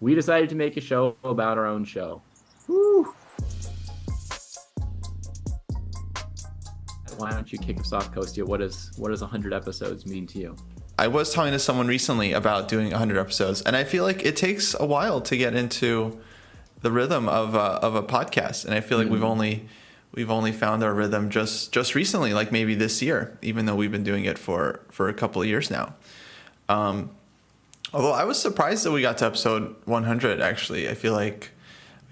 [0.00, 2.22] we decided to make a show about our own show.
[2.66, 3.14] Woo.
[7.16, 8.44] Why don't you kick us off, Kostya?
[8.44, 10.56] What does what does 100 episodes mean to you?
[10.98, 14.36] I was talking to someone recently about doing 100 episodes, and I feel like it
[14.36, 16.20] takes a while to get into
[16.80, 18.64] the rhythm of a, of a podcast.
[18.64, 19.14] And I feel like mm-hmm.
[19.14, 19.68] we've only
[20.12, 23.92] we've only found our rhythm just just recently, like maybe this year, even though we've
[23.92, 25.94] been doing it for for a couple of years now.
[26.68, 27.10] Um,
[27.92, 30.40] although I was surprised that we got to episode 100.
[30.40, 31.50] Actually, I feel like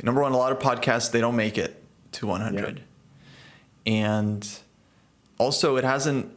[0.03, 2.83] number one, a lot of podcasts they don't make it to 100,
[3.85, 3.93] yeah.
[3.93, 4.59] and
[5.39, 6.33] also it hasn't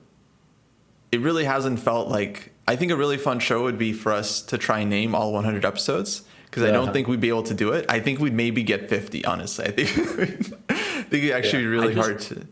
[1.12, 4.41] it really hasn't felt like I think a really fun show would be for us
[4.43, 6.70] to try and name all 100 episodes because yeah.
[6.70, 7.85] I don't think we'd be able to do it.
[7.90, 9.26] I think we'd maybe get 50.
[9.26, 9.90] Honestly, I think
[10.70, 11.70] I think it actually yeah.
[11.70, 12.48] be really just, hard to.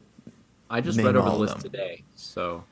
[0.70, 2.64] I just read over the list today, so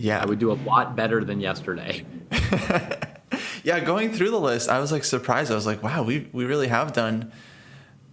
[0.00, 2.04] yeah, I would do a lot better than yesterday.
[3.62, 5.52] yeah, going through the list, I was like surprised.
[5.52, 7.32] I was like, wow, we we really have done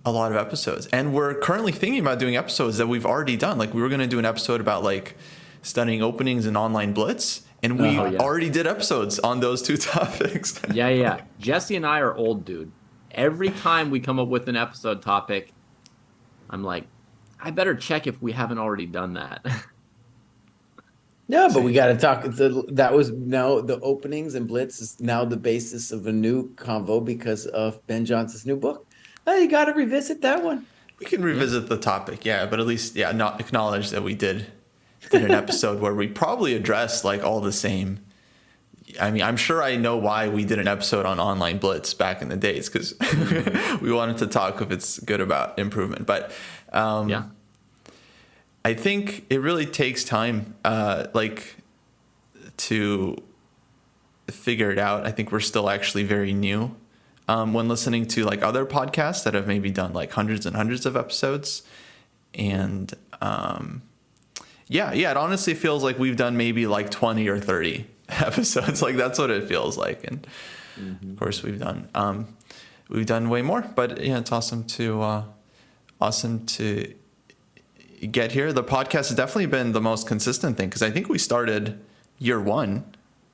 [0.05, 3.57] a lot of episodes, and we're currently thinking about doing episodes that we've already done.
[3.57, 5.15] Like we were going to do an episode about like
[5.61, 7.43] studying openings and online blitz.
[7.63, 8.19] And we oh, yeah.
[8.19, 10.61] already did episodes on those two topics.
[10.71, 11.21] yeah, yeah.
[11.39, 12.71] Jesse and I are old, dude.
[13.11, 15.51] Every time we come up with an episode topic,
[16.51, 16.85] I'm like,
[17.39, 19.45] I better check if we haven't already done that.
[21.29, 22.23] Yeah, but we got to talk.
[22.23, 26.53] The, that was now the openings and blitz is now the basis of a new
[26.55, 28.87] convo because of Ben Johnson's new book.
[29.25, 30.65] Oh, you got to revisit that one.
[30.99, 31.69] We can revisit yeah.
[31.69, 34.47] the topic, yeah, but at least yeah, not acknowledge that we did
[35.09, 37.99] did an episode where we probably addressed like all the same.
[38.99, 42.21] I mean, I'm sure I know why we did an episode on online blitz back
[42.21, 42.93] in the days because
[43.81, 46.05] we wanted to talk if it's good about improvement.
[46.05, 46.31] But
[46.71, 47.25] um, yeah,
[48.67, 51.55] I think it really takes time, uh, like
[52.57, 53.15] to
[54.29, 55.07] figure it out.
[55.07, 56.75] I think we're still actually very new
[57.29, 60.85] um, when listening to like other podcasts that have maybe done like hundreds and hundreds
[60.85, 61.63] of episodes,
[62.33, 63.83] and um,
[64.67, 68.81] yeah, yeah, it honestly feels like we've done maybe like 20 or 30 episodes.
[68.81, 70.03] like that's what it feels like.
[70.03, 70.27] And
[70.77, 71.11] mm-hmm.
[71.11, 72.35] of course we've done um,
[72.89, 75.23] we've done way more, but yeah, it's awesome to uh,
[76.01, 76.93] awesome to
[78.11, 78.53] get here.
[78.53, 81.79] The podcast has definitely been the most consistent thing because I think we started
[82.19, 82.85] year one,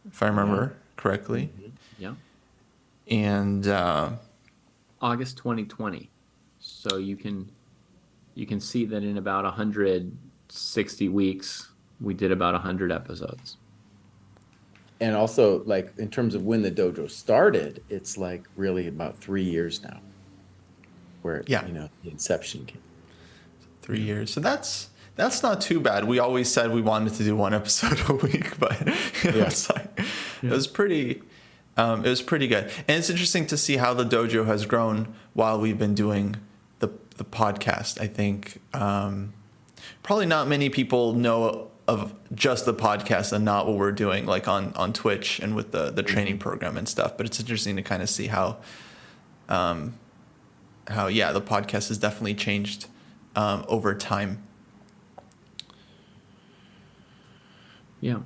[0.07, 1.01] if I remember yeah.
[1.01, 1.49] correctly.
[1.57, 1.69] Mm-hmm.
[1.99, 2.13] Yeah.
[3.07, 4.11] And uh,
[5.01, 6.09] August 2020.
[6.59, 7.49] So you can
[8.35, 10.11] you can see that in about a hundred
[10.53, 13.57] 60 weeks, we did about 100 episodes.
[14.99, 19.43] And also, like, in terms of when the dojo started, it's like really about three
[19.43, 19.99] years now,
[21.23, 21.65] where, yeah.
[21.65, 22.81] you know, the inception came.
[23.83, 24.31] Three years.
[24.31, 26.05] So that's that's not too bad.
[26.05, 28.79] We always said we wanted to do one episode a week, but
[29.23, 29.51] you know, yeah.
[29.75, 30.05] like, yeah.
[30.41, 31.21] it was pretty.
[31.75, 35.13] Um, it was pretty good, and it's interesting to see how the dojo has grown
[35.33, 36.37] while we've been doing
[36.79, 37.99] the the podcast.
[37.99, 39.33] I think um,
[40.03, 44.47] probably not many people know of just the podcast and not what we're doing like
[44.47, 47.17] on on Twitch and with the the training program and stuff.
[47.17, 48.57] But it's interesting to kind of see how
[49.49, 49.95] um
[50.87, 52.87] how yeah the podcast has definitely changed
[53.35, 54.43] um, over time.
[58.01, 58.19] Yeah.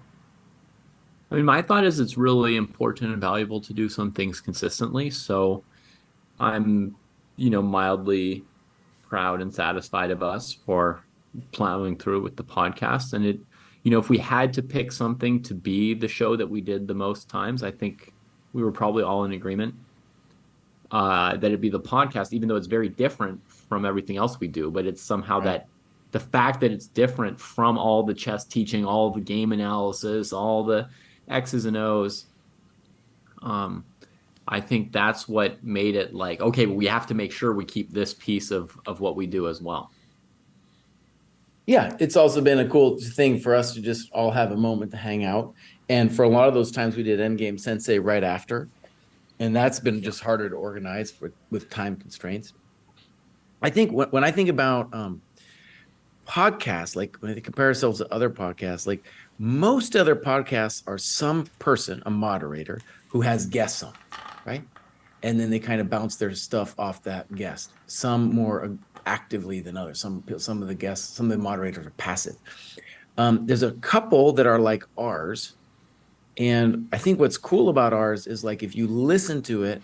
[1.29, 5.09] I mean, my thought is it's really important and valuable to do some things consistently.
[5.09, 5.63] So
[6.39, 6.95] I'm,
[7.35, 8.43] you know, mildly
[9.07, 11.03] proud and satisfied of us for
[11.51, 13.39] plowing through with the podcast and it
[13.83, 16.87] you know if we had to pick something to be the show that we did
[16.87, 18.11] the most times i think
[18.53, 19.73] we were probably all in agreement
[20.89, 24.47] uh, that it'd be the podcast even though it's very different from everything else we
[24.47, 25.45] do but it's somehow right.
[25.45, 25.67] that
[26.11, 30.63] the fact that it's different from all the chess teaching all the game analysis all
[30.63, 30.87] the
[31.29, 32.25] x's and o's
[33.41, 33.83] um,
[34.47, 37.91] i think that's what made it like okay we have to make sure we keep
[37.91, 39.91] this piece of of what we do as well
[41.67, 44.89] yeah, it's also been a cool thing for us to just all have a moment
[44.91, 45.53] to hang out.
[45.89, 48.69] And for a lot of those times, we did Endgame Sensei right after,
[49.39, 51.13] and that's been just harder to organize
[51.49, 52.53] with time constraints.
[53.61, 55.21] I think when, when I think about um,
[56.27, 59.03] podcasts, like when they compare ourselves to other podcasts, like
[59.39, 63.93] most other podcasts are some person, a moderator, who has guests on,
[64.45, 64.63] right?
[65.23, 67.71] And then they kind of bounce their stuff off that guest.
[67.87, 69.99] Some more actively than others.
[69.99, 72.35] Some some of the guests, some of the moderators are passive.
[73.17, 75.55] Um, there's a couple that are like ours,
[76.37, 79.81] and I think what's cool about ours is like if you listen to it,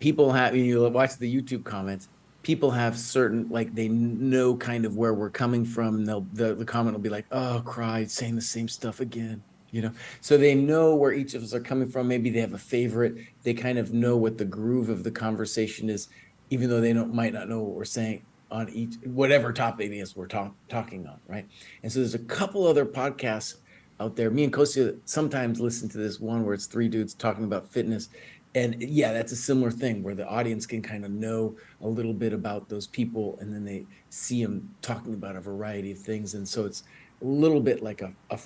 [0.00, 2.08] people have you watch the YouTube comments.
[2.44, 5.96] People have certain like they know kind of where we're coming from.
[5.96, 9.42] And they'll the, the comment will be like, "Oh, Kraai, saying the same stuff again."
[9.74, 12.52] you know so they know where each of us are coming from maybe they have
[12.52, 16.08] a favorite they kind of know what the groove of the conversation is
[16.50, 19.96] even though they don't might not know what we're saying on each whatever topic it
[19.96, 21.48] is we're talk, talking on right
[21.82, 23.56] and so there's a couple other podcasts
[23.98, 27.42] out there me and Kostya sometimes listen to this one where it's three dudes talking
[27.42, 28.10] about fitness
[28.54, 32.14] and yeah that's a similar thing where the audience can kind of know a little
[32.14, 33.84] bit about those people and then they
[34.14, 36.34] see them talking about a variety of things.
[36.34, 36.84] And so it's
[37.20, 38.38] a little bit like a, a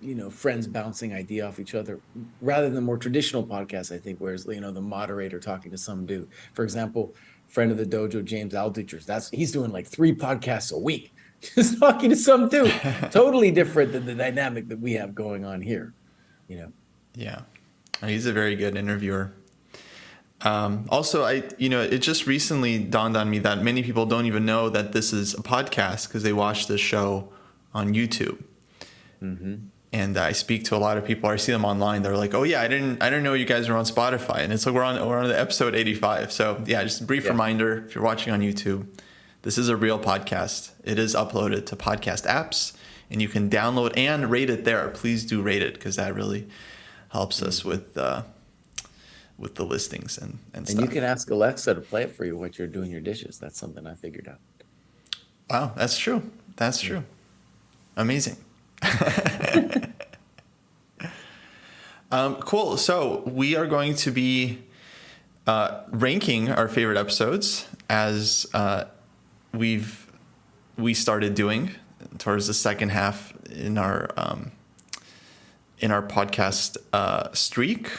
[0.00, 1.98] you know friends bouncing idea off each other
[2.40, 5.78] rather than the more traditional podcasts i think whereas you know the moderator talking to
[5.78, 6.28] some dude.
[6.54, 7.16] For example
[7.48, 11.12] friend of the dojo james altucher that's he's doing like three podcasts a week
[11.54, 12.72] just talking to some dude.
[13.10, 15.94] Totally different than the dynamic that we have going on here
[16.46, 16.72] you know?
[17.16, 17.40] Yeah
[18.02, 19.32] he's a very good interviewer
[20.42, 24.26] um, also i you know it just recently dawned on me that many people don't
[24.26, 27.32] even know that this is a podcast because they watch this show
[27.74, 28.42] on youtube
[29.22, 29.56] mm-hmm
[29.92, 31.28] and I speak to a lot of people.
[31.30, 32.02] I see them online.
[32.02, 34.52] They're like, "Oh yeah, I didn't, I didn't know you guys were on Spotify." And
[34.52, 36.30] it's like we're on, we're on the episode eighty-five.
[36.32, 37.30] So yeah, just a brief yeah.
[37.30, 38.86] reminder: if you're watching on YouTube,
[39.42, 40.72] this is a real podcast.
[40.84, 42.74] It is uploaded to podcast apps,
[43.10, 44.88] and you can download and rate it there.
[44.88, 46.48] Please do rate it because that really
[47.08, 48.22] helps us with uh,
[49.36, 50.82] with the listings and and, and stuff.
[50.82, 53.38] you can ask Alexa to play it for you while you're doing your dishes.
[53.38, 54.40] That's something I figured out.
[55.50, 56.22] Wow, that's true.
[56.56, 57.04] That's true.
[57.96, 58.36] Amazing.
[62.10, 62.76] um, cool.
[62.76, 64.58] So we are going to be
[65.46, 68.84] uh, ranking our favorite episodes as uh,
[69.52, 70.06] we've
[70.76, 71.70] we started doing
[72.18, 74.52] towards the second half in our um,
[75.80, 77.90] in our podcast uh, streak,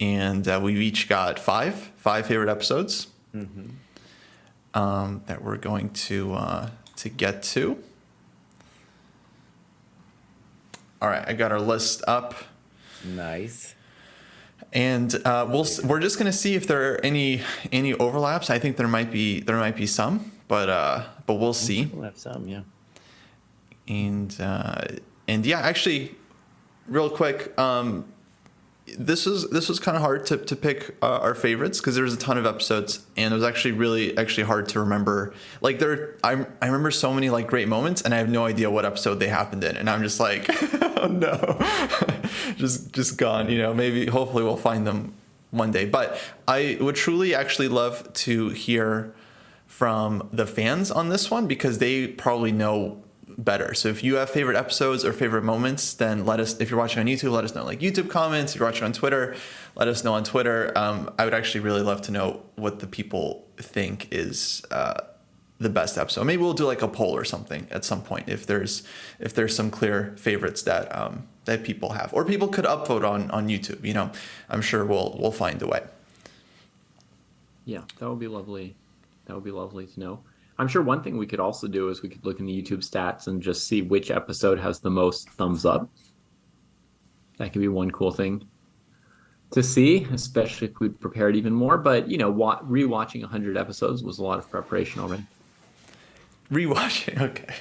[0.00, 3.70] and uh, we've each got five five favorite episodes mm-hmm.
[4.78, 7.78] um, that we're going to uh, to get to.
[11.00, 12.34] All right, I got our list up.
[13.04, 13.74] Nice.
[14.72, 18.50] And uh, we'll we're just gonna see if there are any any overlaps.
[18.50, 21.86] I think there might be there might be some, but uh, but we'll see.
[21.86, 22.62] We'll have some, yeah.
[23.86, 24.82] And uh,
[25.28, 26.16] and yeah, actually,
[26.86, 28.06] real quick, um,
[28.98, 32.04] this was this was kind of hard to, to pick uh, our favorites because there
[32.04, 35.32] was a ton of episodes and it was actually really actually hard to remember.
[35.62, 38.70] Like there I, I remember so many like great moments and I have no idea
[38.70, 40.46] what episode they happened in and I'm just like
[40.98, 41.58] oh no.
[42.56, 45.14] Just just gone you know maybe hopefully we'll find them
[45.50, 45.86] one day.
[45.86, 49.14] But I would truly actually love to hear
[49.66, 53.02] from the fans on this one because they probably know
[53.38, 53.74] better.
[53.74, 56.60] So if you have favorite episodes or favorite moments, then let us.
[56.60, 57.64] If you're watching on YouTube, let us know.
[57.64, 58.54] Like YouTube comments.
[58.54, 59.36] If you're watching on Twitter,
[59.76, 60.72] let us know on Twitter.
[60.76, 65.00] Um, I would actually really love to know what the people think is uh,
[65.58, 66.24] the best episode.
[66.24, 68.82] Maybe we'll do like a poll or something at some point if there's
[69.18, 73.30] if there's some clear favorites that um, that people have, or people could upvote on
[73.30, 73.84] on YouTube.
[73.84, 74.12] You know,
[74.48, 75.82] I'm sure we'll we'll find a way.
[77.64, 78.74] Yeah, that would be lovely.
[79.26, 80.20] That would be lovely to know.
[80.58, 82.88] I'm sure one thing we could also do is we could look in the YouTube
[82.88, 85.88] stats and just see which episode has the most thumbs up.
[87.38, 88.46] That could be one cool thing
[89.50, 91.76] to see, especially if we prepared even more.
[91.76, 95.24] But you know, wa- rewatching 100 episodes was a lot of preparation already.
[96.52, 97.54] Rewatching, okay.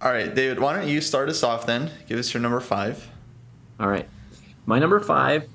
[0.00, 1.90] All right, David, why don't you start us off then?
[2.08, 3.08] Give us your number five.
[3.78, 4.08] All right.
[4.66, 5.48] My number five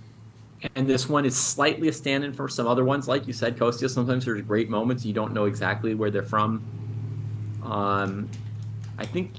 [0.75, 3.89] and this one is slightly a stand-in for some other ones, like you said, Kostya.
[3.89, 6.63] Sometimes there's great moments you don't know exactly where they're from.
[7.63, 8.29] Um,
[8.97, 9.33] I think,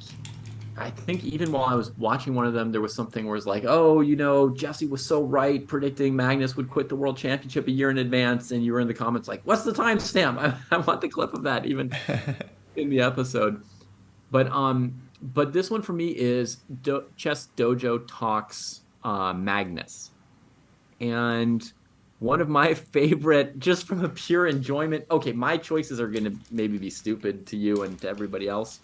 [0.77, 3.47] I think even while I was watching one of them, there was something where it's
[3.47, 7.69] like, oh, you know, Jesse was so right predicting Magnus would quit the World Championship
[7.69, 10.39] a year in advance, and you were in the comments like, what's the timestamp?
[10.71, 11.93] I, I want the clip of that even
[12.77, 13.63] in the episode.
[14.31, 20.12] But um, but this one for me is Do- Chess Dojo talks uh, Magnus
[21.03, 21.73] and
[22.21, 25.05] one of my favorite, just from a pure enjoyment.
[25.11, 28.81] Okay, my choices are going to maybe be stupid to you and to everybody else,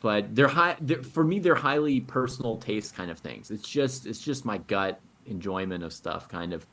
[0.00, 0.76] but they're high.
[0.80, 3.50] They're, for me, they're highly personal taste kind of things.
[3.50, 6.64] It's just it's just my gut enjoyment of stuff, kind of.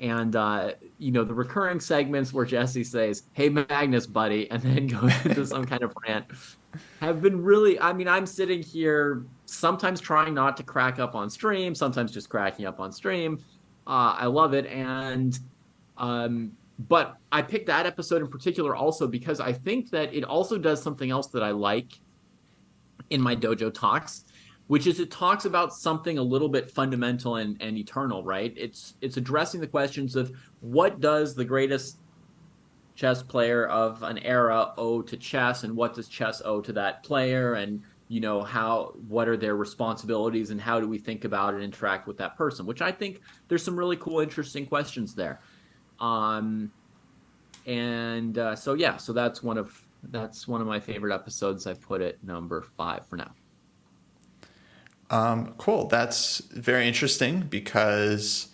[0.00, 4.86] And uh, you know the recurring segments where Jesse says, "Hey Magnus, buddy," and then
[4.88, 6.26] goes into some kind of rant,
[7.00, 7.78] have been really.
[7.78, 12.28] I mean, I'm sitting here sometimes trying not to crack up on stream, sometimes just
[12.28, 13.38] cracking up on stream
[13.86, 15.38] uh, I love it, and
[15.96, 20.58] um, but I picked that episode in particular also because I think that it also
[20.58, 21.92] does something else that I like
[23.10, 24.24] in my dojo talks,
[24.66, 28.52] which is it talks about something a little bit fundamental and, and eternal, right?
[28.56, 31.98] It's it's addressing the questions of what does the greatest
[32.96, 37.02] chess player of an era owe to chess and what does chess owe to that
[37.02, 37.82] player and
[38.14, 42.06] you know how what are their responsibilities and how do we think about and interact
[42.06, 45.40] with that person which i think there's some really cool interesting questions there.
[45.98, 46.70] Um
[47.66, 51.66] and uh, so yeah so that's one of that's one of my favorite episodes.
[51.66, 53.32] I put it number five for now.
[55.10, 55.88] Um cool.
[55.88, 58.48] That's very interesting because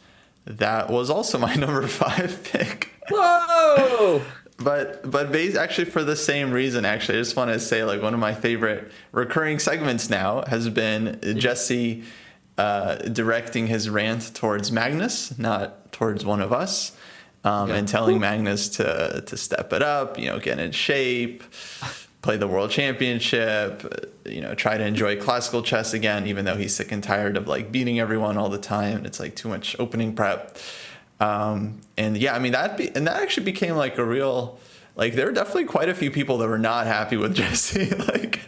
[0.47, 2.93] that was also my number five pick.
[3.11, 4.23] Whoa
[4.63, 8.03] but but bas- actually for the same reason actually i just want to say like
[8.03, 12.03] one of my favorite recurring segments now has been jesse
[12.59, 16.97] uh, directing his rant towards magnus not towards one of us
[17.43, 21.43] um, and telling magnus to to step it up you know get in shape
[22.23, 26.75] play the world championship you know try to enjoy classical chess again even though he's
[26.75, 29.05] sick and tired of like beating everyone all the time.
[29.07, 30.59] It's like too much opening prep
[31.21, 34.59] um, and yeah, I mean that be, and that actually became like a real
[34.97, 38.41] like there were definitely quite a few people that were not happy with Jesse like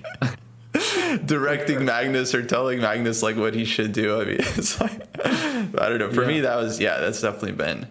[1.26, 4.20] directing Magnus or telling Magnus like what he should do.
[4.20, 6.10] I mean, it's like I don't know.
[6.10, 6.28] For yeah.
[6.28, 7.88] me, that was yeah, that's definitely been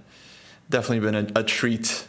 [0.69, 2.07] definitely been a, a treat.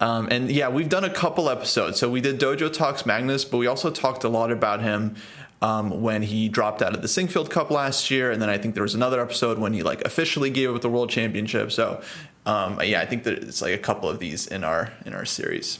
[0.00, 1.98] Um, and yeah, we've done a couple episodes.
[1.98, 5.14] So we did Dojo Talks Magnus, but we also talked a lot about him
[5.62, 8.74] um, when he dropped out of the Sinquefield Cup last year, and then I think
[8.74, 11.70] there was another episode when he like officially gave up the World Championship.
[11.72, 12.02] So
[12.46, 15.24] um, yeah, I think that it's like a couple of these in our in our
[15.24, 15.78] series.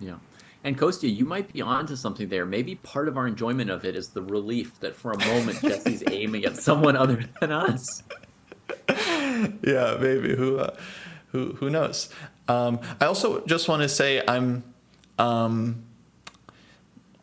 [0.00, 0.16] Yeah.
[0.62, 2.46] And Kostya, you might be onto something there.
[2.46, 6.02] Maybe part of our enjoyment of it is the relief that for a moment Jesse's
[6.10, 8.02] aiming at someone other than us.
[8.88, 10.34] yeah, maybe.
[10.34, 10.74] Who, uh,
[11.32, 12.08] who, who knows?
[12.48, 14.64] Um, I also just want to say I'm,
[15.18, 15.84] um,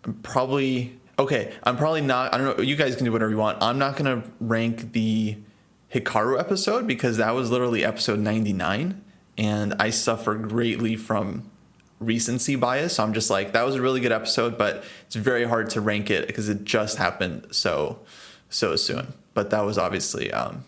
[0.04, 2.34] I'm probably okay, I'm probably not.
[2.34, 2.64] I don't know.
[2.64, 3.62] You guys can do whatever you want.
[3.62, 5.38] I'm not gonna rank the
[5.94, 9.02] Hikaru episode because that was literally episode 99,
[9.38, 11.50] and I suffer greatly from
[12.00, 12.96] recency bias.
[12.96, 15.82] So I'm just like, that was a really good episode, but it's very hard to
[15.82, 18.00] rank it because it just happened so
[18.50, 19.14] so soon.
[19.34, 20.66] But that was obviously um,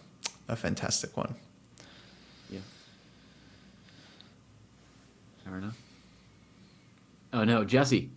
[0.47, 1.35] a fantastic one.
[2.49, 2.59] Yeah.
[5.43, 5.77] Fair enough.
[7.33, 8.11] Oh no, Jesse,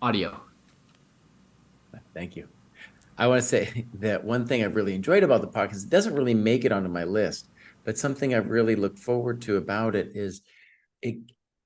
[0.00, 0.40] audio.
[2.14, 2.48] Thank you.
[3.18, 6.14] I want to say that one thing I've really enjoyed about the podcast, it doesn't
[6.14, 7.48] really make it onto my list,
[7.84, 10.42] but something I've really looked forward to about it is
[11.02, 11.16] it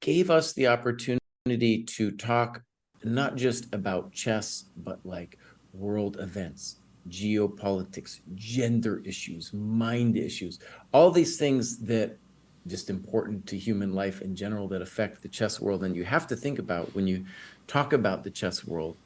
[0.00, 2.62] gave us the opportunity to talk
[3.04, 5.38] not just about chess, but like
[5.72, 6.76] world events,
[7.08, 10.58] geopolitics, gender issues, mind issues,
[10.92, 12.18] all these things that
[12.66, 15.84] just important to human life in general that affect the chess world.
[15.84, 17.24] And you have to think about when you
[17.68, 18.96] talk about the chess world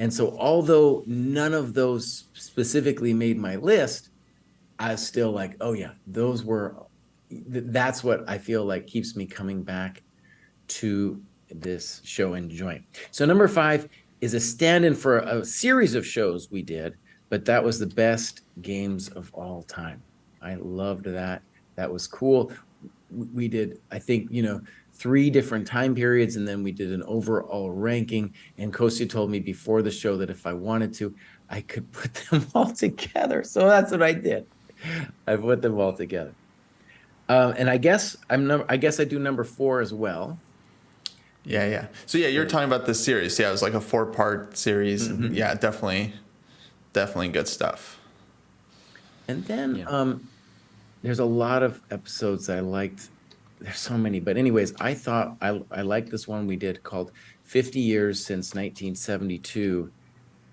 [0.00, 4.08] and so, although none of those specifically made my list,
[4.78, 6.74] I was still like, oh, yeah, those were,
[7.30, 10.02] that's what I feel like keeps me coming back
[10.68, 12.82] to this show and joint.
[13.10, 13.90] So, number five
[14.22, 16.96] is a stand in for a series of shows we did,
[17.28, 20.02] but that was the best games of all time.
[20.40, 21.42] I loved that.
[21.76, 22.50] That was cool.
[23.34, 24.62] We did, I think, you know,
[25.00, 28.34] three different time periods and then we did an overall ranking.
[28.58, 31.14] And Kostya told me before the show that if I wanted to
[31.48, 33.42] I could put them all together.
[33.42, 34.46] So that's what I did.
[35.26, 36.34] I put them all together.
[37.30, 40.38] Um, and I guess I'm number I guess I do number four as well.
[41.44, 41.86] Yeah yeah.
[42.04, 43.38] So yeah you're talking about this series.
[43.38, 45.08] Yeah it was like a four part series.
[45.08, 45.32] Mm-hmm.
[45.32, 46.12] yeah definitely
[46.92, 47.98] definitely good stuff.
[49.28, 49.84] And then yeah.
[49.86, 50.28] um,
[51.00, 53.08] there's a lot of episodes I liked
[53.60, 57.12] there's so many but anyways i thought i i liked this one we did called
[57.44, 59.90] 50 years since 1972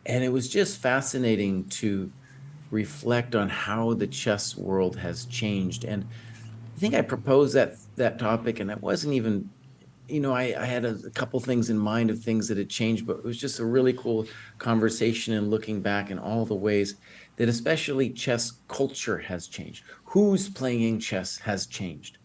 [0.06, 2.12] and it was just fascinating to
[2.72, 5.86] reflect on how the chess world has changed.
[5.86, 6.06] And
[6.76, 9.50] i think i proposed that that topic and i wasn't even
[10.08, 12.70] you know i, I had a, a couple things in mind of things that had
[12.70, 14.28] changed but it was just a really cool
[14.60, 16.96] conversation and looking back in all the ways
[17.38, 19.84] that especially chess culture has changed.
[20.06, 22.18] Who's playing chess has changed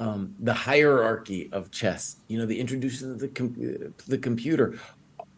[0.00, 4.78] um, the hierarchy of chess, you know, the introduction of the com- the computer.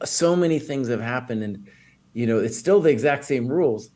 [0.04, 1.66] So many things have happened, and
[2.12, 3.90] you know, it's still the exact same rules,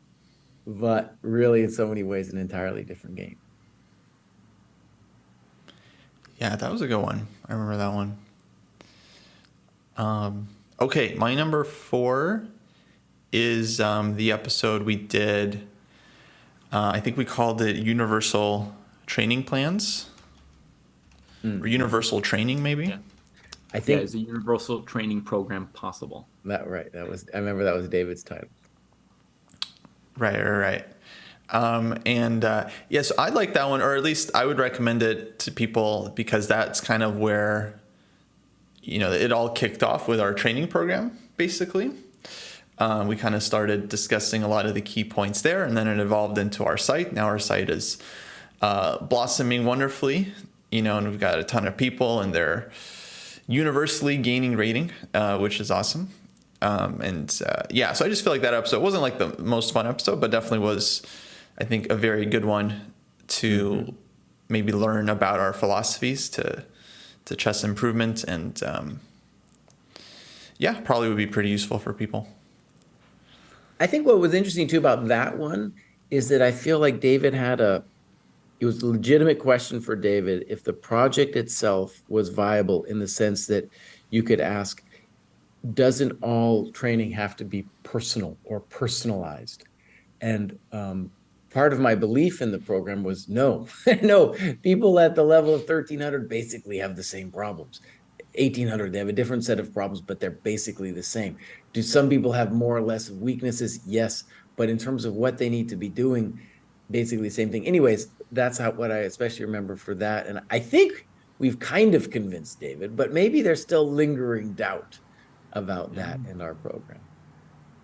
[0.67, 3.37] but really, in so many ways, an entirely different game.
[6.39, 7.27] Yeah, that was a good one.
[7.47, 8.17] I remember that one.
[9.97, 10.47] Um,
[10.79, 12.45] okay, my number four
[13.31, 15.67] is um, the episode we did.
[16.71, 18.73] Uh, I think we called it Universal
[19.05, 20.08] Training Plans
[21.43, 21.61] mm.
[21.61, 22.87] or universal training, maybe.
[22.87, 22.97] Yeah.
[23.73, 26.27] I think yeah, is a universal training program possible?
[26.45, 26.91] That right.
[26.91, 28.49] That was I remember that was David's title.
[30.17, 30.85] Right, right, right.
[31.51, 35.39] Um, and uh, yes, I like that one, or at least I would recommend it
[35.39, 37.79] to people because that's kind of where
[38.81, 41.91] you know it all kicked off with our training program, basically.
[42.79, 45.87] uh, we kind of started discussing a lot of the key points there, and then
[45.87, 47.13] it evolved into our site.
[47.13, 47.97] Now our site is
[48.61, 50.33] uh, blossoming wonderfully,
[50.71, 52.71] you know, and we've got a ton of people, and they're
[53.47, 56.09] universally gaining rating, uh, which is awesome.
[56.61, 59.73] Um, and uh, yeah, so I just feel like that episode wasn't like the most
[59.73, 61.01] fun episode, but definitely was,
[61.57, 62.93] I think, a very good one
[63.27, 63.95] to mm-hmm.
[64.49, 66.65] maybe learn about our philosophies to
[67.25, 68.99] to chess improvement and um,
[70.57, 72.27] yeah, probably would be pretty useful for people.
[73.79, 75.73] I think what was interesting too about that one
[76.11, 77.83] is that I feel like David had a
[78.59, 83.07] it was a legitimate question for David if the project itself was viable in the
[83.07, 83.69] sense that
[84.09, 84.83] you could ask
[85.73, 89.65] doesn't all training have to be personal or personalized?
[90.21, 91.11] And um,
[91.49, 93.67] part of my belief in the program was no
[94.01, 97.81] no people at the level of 1300 basically have the same problems.
[98.37, 101.37] 1800 they have a different set of problems but they're basically the same.
[101.73, 103.79] Do some people have more or less weaknesses?
[103.85, 104.25] Yes
[104.55, 106.39] but in terms of what they need to be doing
[106.91, 107.65] basically the same thing.
[107.65, 111.07] Anyways that's how what i especially remember for that and i think
[111.39, 114.99] we've kind of convinced david but maybe there's still lingering doubt
[115.53, 116.99] about that in our program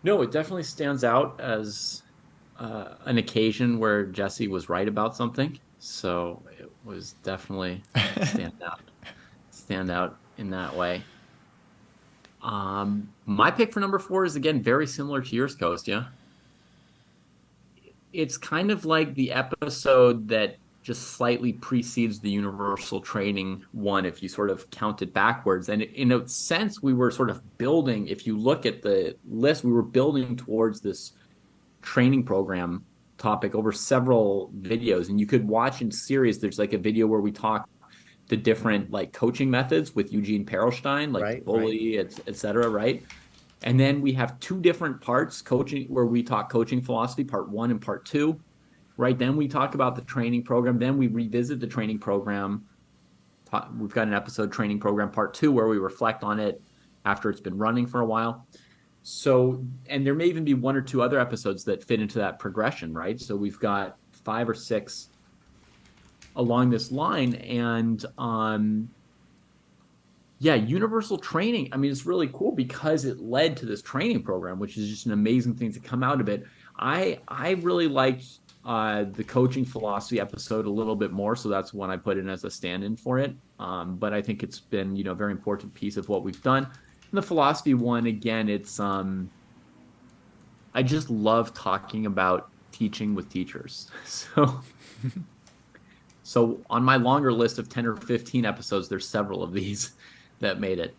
[0.03, 2.03] no it definitely stands out as
[2.59, 5.59] uh, an occasion where Jesse was right about something.
[5.79, 7.83] So it was definitely
[8.23, 8.81] stand out,
[9.51, 11.03] stand out in that way.
[12.41, 16.07] Um, my pick for number four is again very similar to yours, Kostya.
[18.15, 24.21] It's kind of like the episode that just slightly precedes the universal training one if
[24.21, 25.67] you sort of count it backwards.
[25.69, 29.63] And in a sense we were sort of building if you look at the list
[29.63, 31.13] we were building towards this
[31.81, 32.85] training program
[33.17, 35.09] topic over several videos.
[35.09, 37.67] And you could watch in series there's like a video where we talk
[38.27, 42.19] the different like coaching methods with Eugene Perelshteyn like right, bully right.
[42.27, 43.03] etc et right
[43.65, 47.71] and then we have two different parts coaching where we talk coaching philosophy part 1
[47.71, 48.39] and part 2
[48.97, 49.17] right?
[49.17, 50.79] Then we talk about the training program.
[50.79, 52.65] Then we revisit the training program.
[53.77, 56.61] We've got an episode training program part 2 where we reflect on it
[57.05, 58.45] after it's been running for a while.
[59.03, 62.39] So, and there may even be one or two other episodes that fit into that
[62.39, 63.19] progression, right?
[63.19, 65.09] So we've got five or six
[66.35, 68.89] along this line, and um,
[70.39, 71.69] yeah, universal training.
[71.71, 75.05] I mean, it's really cool because it led to this training program, which is just
[75.05, 76.45] an amazing thing to come out of it.
[76.77, 78.25] I I really liked
[78.65, 82.27] uh, the coaching philosophy episode a little bit more, so that's one I put in
[82.27, 83.35] as a stand-in for it.
[83.59, 86.41] Um, but I think it's been you know a very important piece of what we've
[86.41, 86.67] done
[87.15, 89.29] the philosophy one again it's um
[90.73, 94.59] i just love talking about teaching with teachers so
[96.23, 99.93] so on my longer list of 10 or 15 episodes there's several of these
[100.39, 100.95] that made it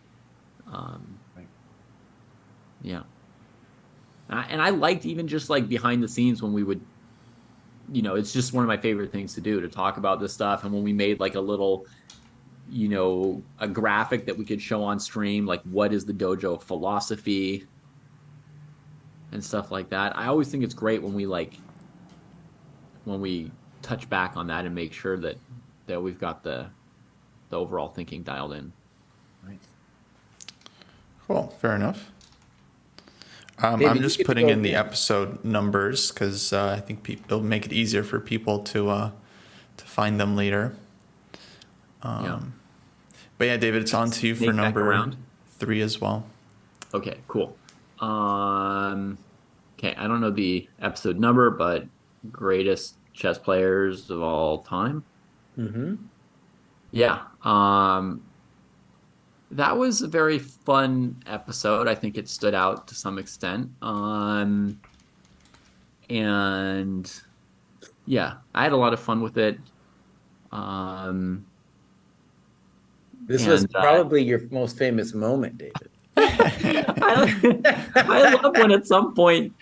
[0.71, 1.19] um
[2.81, 3.03] yeah
[4.29, 6.81] and I, and I liked even just like behind the scenes when we would
[7.91, 10.33] you know it's just one of my favorite things to do to talk about this
[10.33, 11.85] stuff and when we made like a little
[12.69, 16.61] you know, a graphic that we could show on stream, like what is the dojo
[16.61, 17.65] philosophy
[19.31, 20.17] and stuff like that.
[20.17, 21.57] I always think it's great when we like
[23.05, 25.37] when we touch back on that and make sure that
[25.85, 26.67] that we've got the
[27.49, 28.71] the overall thinking dialed in.
[31.27, 31.35] Right.
[31.35, 31.47] Cool.
[31.59, 32.11] Fair enough.
[33.59, 37.65] Um, I'm just putting in the episode numbers because uh, I think pe- it'll make
[37.65, 39.11] it easier for people to uh,
[39.77, 40.75] to find them later.
[42.03, 42.39] Um, yeah.
[43.39, 45.11] But yeah, David, it's on to you for number
[45.57, 46.25] three as well.
[46.93, 47.55] Okay, cool.
[47.99, 49.17] Um,
[49.77, 51.85] okay, I don't know the episode number, but
[52.31, 55.03] greatest chess players of all time.
[55.57, 55.95] Mm-hmm.
[56.91, 57.21] Yeah.
[57.43, 58.23] Um,
[59.51, 61.87] that was a very fun episode.
[61.87, 63.69] I think it stood out to some extent.
[63.81, 64.79] Um,
[66.09, 67.11] and
[68.05, 69.59] yeah, I had a lot of fun with it.
[70.51, 71.45] Um,
[73.25, 75.89] this and, was uh, probably uh, your most famous moment, David.
[76.17, 79.53] I, I love when at some point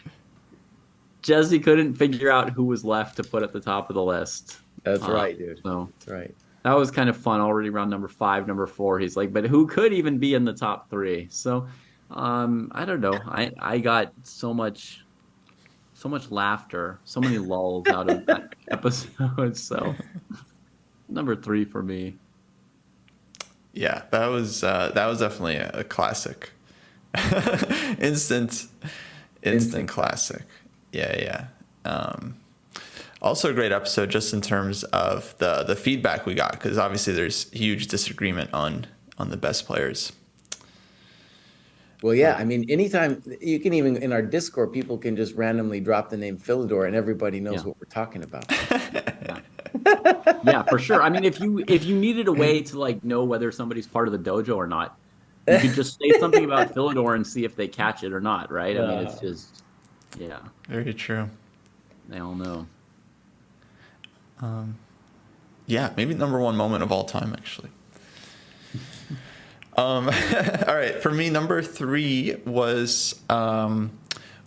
[1.21, 4.60] Jesse couldn't figure out who was left to put at the top of the list.
[4.84, 5.60] That's uh, right, dude.
[5.63, 6.36] So that's right.
[6.65, 8.97] That was kind of fun already around number five, number four.
[8.97, 11.28] He's like, but who could even be in the top three?
[11.30, 11.67] So
[12.10, 13.13] um, I don't know.
[13.13, 15.06] I, I got so much
[15.93, 19.56] so much laughter, so many lulls out of that episode.
[19.56, 19.93] So
[21.08, 22.15] number three for me.
[23.73, 26.49] Yeah, that was uh, that was definitely a, a classic.
[27.99, 28.65] instant,
[29.43, 30.41] instant, classic.
[30.91, 31.45] Yeah, yeah.
[31.86, 32.38] Um,
[33.26, 37.14] also a great episode just in terms of the the feedback we got because obviously
[37.14, 38.86] there's huge disagreement on
[39.18, 40.14] on the best players.
[42.04, 45.80] Well, yeah, I mean, anytime you can even in our Discord, people can just randomly
[45.80, 47.64] drop the name Philidor, and everybody knows Yeah.
[47.64, 48.46] what we're talking about.
[50.46, 51.02] yeah, for sure.
[51.02, 54.08] I mean, if you if you needed a way to like know whether somebody's part
[54.08, 55.00] of the dojo or not,
[55.48, 58.52] you could just say something about Philidor and see if they catch it or not,
[58.52, 58.78] right?
[58.80, 59.64] I mean, it's just
[60.20, 61.28] yeah, Very true.
[62.10, 62.68] they all know.
[65.67, 67.69] Yeah, maybe number one moment of all time, actually.
[69.78, 70.08] um,
[70.67, 73.91] all right, for me, number three was um,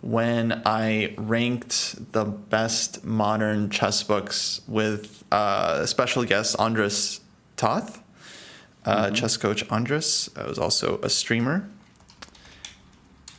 [0.01, 7.19] when I ranked the best modern chess books with uh, special guest Andras
[7.57, 8.01] Toth,
[8.85, 10.29] uh, chess coach Andras.
[10.37, 11.69] I was also a streamer.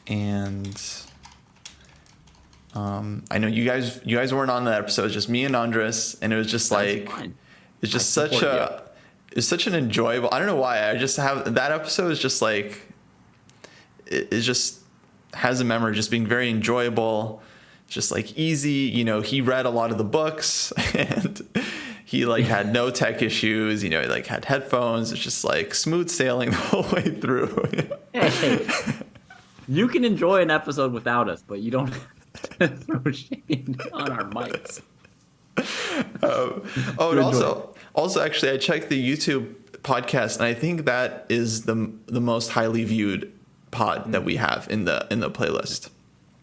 [0.07, 0.77] And
[2.75, 5.45] um, I know you guys you guys weren't on that episode, it was just me
[5.45, 7.35] and Andras, and it was just like fine.
[7.83, 8.83] it's just I such support a
[9.33, 10.89] it's such an enjoyable I don't know why.
[10.91, 12.87] I just have that episode is just like
[14.07, 14.81] it, it just
[15.35, 17.43] has a memory of just being very enjoyable,
[17.89, 18.91] just like easy.
[18.93, 21.43] You know, he read a lot of the books and
[22.05, 25.13] he like had no tech issues, you know, he like had headphones.
[25.13, 27.69] It's just like smooth sailing the whole way through.
[28.13, 28.67] Hey,
[29.69, 34.11] you can enjoy an episode without us, but you don't have to throw shade on
[34.11, 34.81] our mics.
[36.23, 36.63] oh,
[37.11, 41.93] and also, also, actually, I checked the YouTube podcast, and I think that is the
[42.07, 43.33] the most highly viewed
[43.71, 45.91] pod that we have in the in the playlist.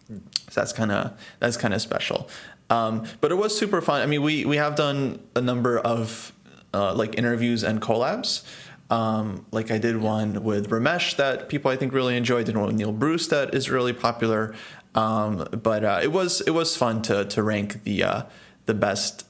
[0.10, 2.30] So that's kind of that's kind of special.
[2.70, 4.02] Um, but it was super fun.
[4.02, 6.34] I mean, we we have done a number of
[6.74, 8.44] uh, like interviews and collabs.
[8.90, 12.46] Um, like I did one with Ramesh that people I think really enjoyed.
[12.46, 14.56] Did one with Neil Bruce that is really popular.
[14.98, 18.24] Um, but uh, it was it was fun to to rank the uh,
[18.66, 19.28] the best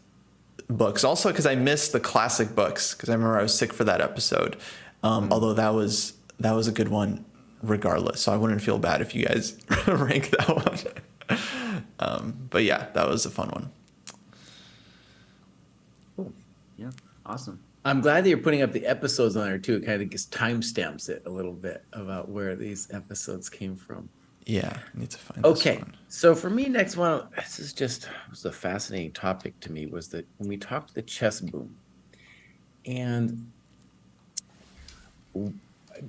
[0.69, 1.03] books.
[1.03, 3.99] Also, because I missed the classic books because I remember I was sick for that
[3.99, 4.55] episode.
[5.03, 7.25] Um, Although that was that was a good one,
[7.61, 8.21] regardless.
[8.21, 10.47] So I wouldn't feel bad if you guys rank that
[11.29, 11.39] one.
[11.99, 13.69] um, but yeah, that was a fun one.
[16.15, 16.33] Cool.
[16.77, 16.91] Yeah,
[17.25, 17.59] awesome.
[17.83, 19.75] I'm glad that you're putting up the episodes on there too.
[19.75, 24.07] It kind of just timestamps it a little bit about where these episodes came from.
[24.47, 25.43] Yeah, I need to find.
[25.43, 29.73] this Okay, so for me, next one, this is just was a fascinating topic to
[29.73, 29.87] me.
[29.87, 31.75] Was that when we talked the chess boom,
[32.85, 33.51] and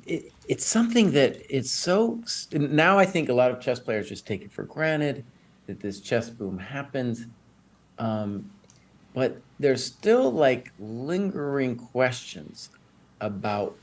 [0.07, 2.23] it, it's something that it's so
[2.53, 2.97] now.
[2.97, 5.25] I think a lot of chess players just take it for granted
[5.67, 7.19] that this chess boom happened,
[7.99, 8.53] um,
[9.15, 12.71] but there's still like lingering questions
[13.21, 13.77] about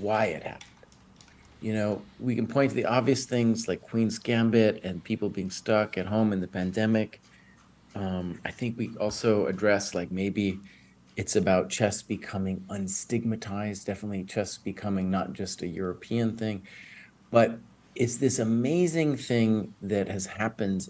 [0.00, 0.69] why it happened
[1.60, 5.50] you know, we can point to the obvious things like Queen's Gambit and people being
[5.50, 7.20] stuck at home in the pandemic.
[7.94, 10.58] Um, I think we also address like maybe
[11.16, 16.62] it's about chess becoming unstigmatized, definitely chess becoming not just a European thing,
[17.30, 17.58] but
[17.94, 20.88] it's this amazing thing that has happened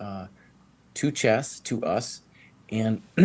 [0.00, 0.28] uh,
[0.94, 2.22] to chess, to us.
[2.70, 3.02] And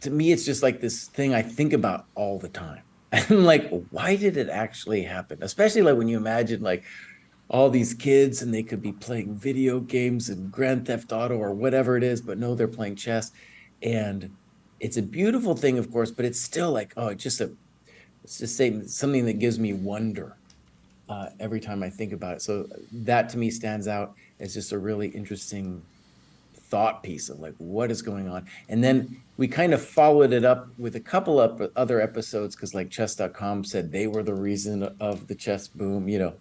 [0.00, 2.82] to me, it's just like this thing I think about all the time.
[3.12, 5.38] I'm like, why did it actually happen?
[5.42, 6.84] Especially like when you imagine like
[7.48, 11.52] all these kids and they could be playing video games and Grand Theft Auto or
[11.52, 13.32] whatever it is, but no, they're playing chess.
[13.82, 14.30] And
[14.78, 17.50] it's a beautiful thing, of course, but it's still like, oh, it's just a,
[18.22, 20.36] it's just say something that gives me wonder
[21.08, 22.42] uh, every time I think about it.
[22.42, 25.82] So that to me stands out as just a really interesting
[26.70, 30.44] thought piece of like what is going on and then we kind of followed it
[30.44, 34.82] up with a couple of other episodes because like chess.com said they were the reason
[35.00, 36.34] of the chess boom you know.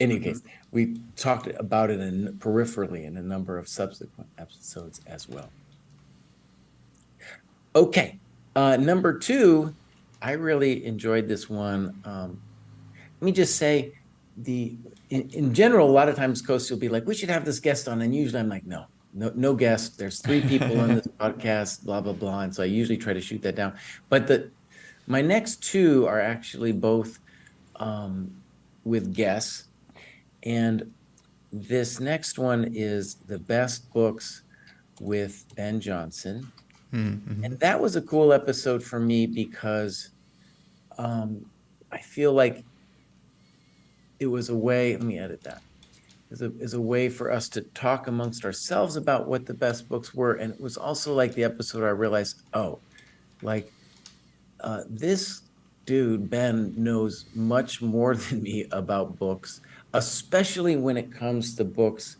[0.00, 0.24] Any Mhm.
[0.24, 5.48] case we talked about it in peripherally in a number of subsequent episodes as well.
[7.76, 8.18] Okay
[8.56, 9.72] uh, number two
[10.20, 12.42] i really enjoyed this one um,
[13.20, 13.92] let me just say
[14.38, 14.76] the
[15.10, 17.60] in, in general a lot of times coast will be like we should have this
[17.60, 21.06] guest on and usually i'm like no no no guest there's three people on this
[21.20, 23.72] podcast blah blah blah and so i usually try to shoot that down
[24.08, 24.50] but the
[25.06, 27.18] my next two are actually both
[27.76, 28.30] um,
[28.84, 29.68] with guests
[30.44, 30.92] and
[31.52, 34.42] this next one is the best books
[35.00, 36.50] with ben johnson
[36.92, 37.44] Mhm.
[37.44, 40.10] and that was a cool episode for me because
[40.98, 41.46] um,
[41.92, 42.64] I feel like
[44.18, 44.96] it was a way.
[44.96, 45.62] Let me edit that.
[46.30, 49.88] Is a is a way for us to talk amongst ourselves about what the best
[49.88, 52.78] books were, and it was also like the episode I realized, oh,
[53.42, 53.72] like
[54.60, 55.42] uh, this
[55.86, 59.60] dude Ben knows much more than me about books,
[59.92, 62.16] especially when it comes to books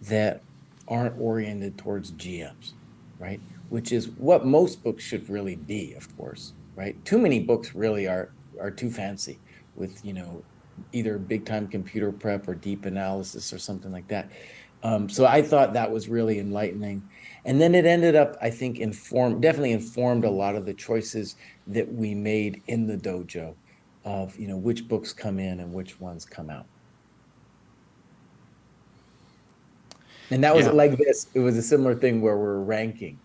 [0.00, 0.40] that
[0.88, 2.72] aren't oriented towards GMs,
[3.18, 3.40] right?
[3.68, 7.02] Which is what most books should really be, of course, right?
[7.04, 9.38] Too many books really are are too fancy
[9.74, 10.42] with, you know,
[10.92, 14.30] either big time computer prep or deep analysis or something like that.
[14.82, 17.02] Um, so I thought that was really enlightening.
[17.44, 21.36] And then it ended up, I think, informed, definitely informed a lot of the choices
[21.68, 23.54] that we made in the dojo
[24.04, 26.66] of, you know, which books come in and which ones come out.
[30.30, 30.72] And that was yeah.
[30.72, 31.28] like this.
[31.34, 33.18] It was a similar thing where we're ranking,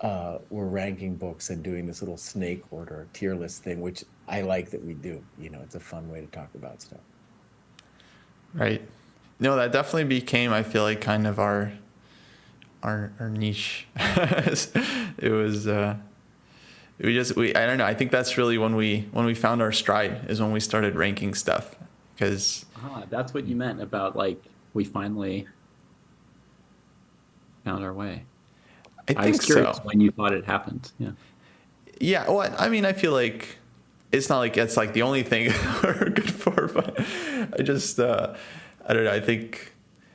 [0.00, 4.42] uh, we're ranking books and doing this little snake order tier list thing, which I
[4.42, 5.22] like that we do.
[5.38, 7.00] You know, it's a fun way to talk about stuff.
[8.54, 8.82] Right.
[9.40, 11.72] No, that definitely became, I feel like, kind of our
[12.82, 13.86] our our niche.
[13.96, 15.96] it was uh,
[17.00, 17.84] we just we I don't know.
[17.84, 20.96] I think that's really when we when we found our stride is when we started
[20.96, 21.76] ranking stuff
[22.14, 24.42] because ah, that's what you meant about like
[24.74, 25.46] we finally
[27.64, 28.24] found our way.
[28.98, 29.82] I think I was curious so.
[29.84, 30.92] when you thought it happened.
[30.98, 31.10] Yeah.
[32.00, 32.30] Yeah.
[32.30, 33.58] Well, I mean, I feel like
[34.12, 37.00] it's not like it's like the only thing we're good for, but
[37.58, 38.34] I just uh,
[38.86, 39.12] I don't know.
[39.12, 39.72] I think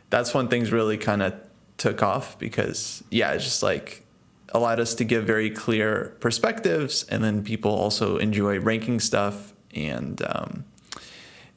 [0.10, 1.34] that's when things really kind of
[1.78, 4.04] took off because yeah, it's just like
[4.50, 10.22] allowed us to give very clear perspectives, and then people also enjoy ranking stuff and.
[10.28, 10.66] Um,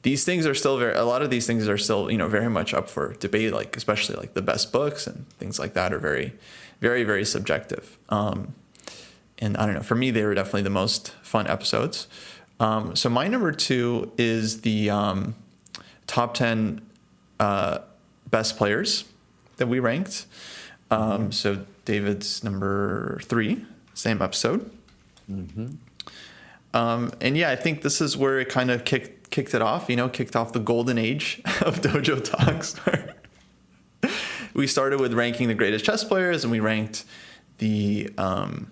[0.03, 2.49] these things are still very a lot of these things are still you know very
[2.49, 5.99] much up for debate like especially like the best books and things like that are
[5.99, 6.33] very
[6.79, 8.53] very very subjective um,
[9.39, 12.07] and i don't know for me they were definitely the most fun episodes
[12.59, 15.35] um, so my number two is the um,
[16.07, 16.81] top 10
[17.39, 17.79] uh,
[18.31, 19.05] best players
[19.57, 20.25] that we ranked
[20.89, 21.31] mm-hmm.
[21.31, 24.69] so david's number three same episode
[25.29, 25.67] mm-hmm.
[26.73, 29.89] Um, and yeah i think this is where it kind of kicked kicked it off,
[29.89, 32.75] you know, kicked off the golden age of Dojo Talks.
[34.53, 37.05] we started with ranking the greatest chess players, and we ranked
[37.57, 38.71] the um,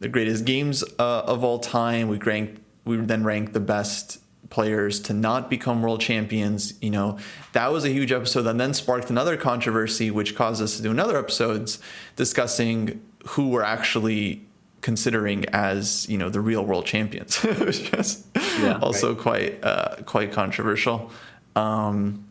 [0.00, 2.08] the greatest games uh, of all time.
[2.08, 6.74] We ranked we then ranked the best players to not become world champions.
[6.82, 7.18] You know,
[7.52, 10.90] that was a huge episode that then sparked another controversy, which caused us to do
[10.90, 11.78] another episodes
[12.16, 14.44] discussing who were actually
[14.80, 17.44] considering as you know the real world champions.
[17.44, 18.26] it was just
[18.60, 19.22] yeah, also right.
[19.22, 21.10] quite uh, quite controversial.
[21.54, 22.26] Um,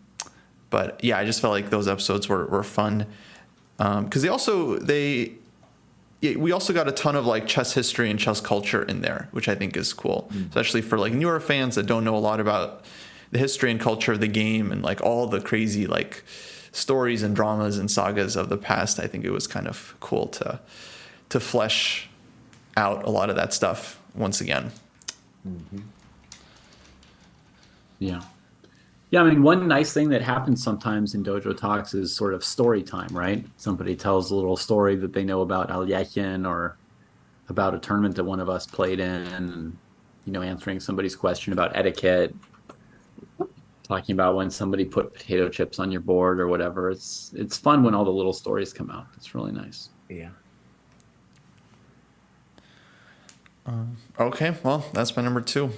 [0.69, 3.05] but yeah, I just felt like those episodes were were fun
[3.77, 5.38] because um, they also they yeah,
[6.21, 9.47] we also got a ton of like chess history and chess culture in there, which
[9.47, 10.47] I think is cool, mm.
[10.49, 12.83] especially for like newer fans that don't know a lot about
[13.31, 16.23] the history and culture of the game and like all the crazy like
[16.71, 18.99] stories and dramas and sagas of the past.
[18.99, 20.59] I think it was kind of cool to
[21.29, 22.09] to flesh
[22.75, 24.71] out a lot of that stuff once again.
[25.47, 25.79] Mm-hmm.
[27.99, 28.21] Yeah.
[29.11, 32.43] Yeah, I mean, one nice thing that happens sometimes in Dojo Talks is sort of
[32.43, 33.43] story time, right?
[33.57, 36.77] Somebody tells a little story that they know about Alekhine or
[37.47, 39.75] about a tournament that one of us played in, and,
[40.25, 42.35] you know, answering somebody's question about etiquette,
[43.81, 46.91] talking about when somebody put potato chips on your board or whatever.
[46.91, 49.07] It's it's fun when all the little stories come out.
[49.17, 49.89] It's really nice.
[50.07, 50.29] Yeah.
[53.65, 55.71] Um, okay, well, that's my number two.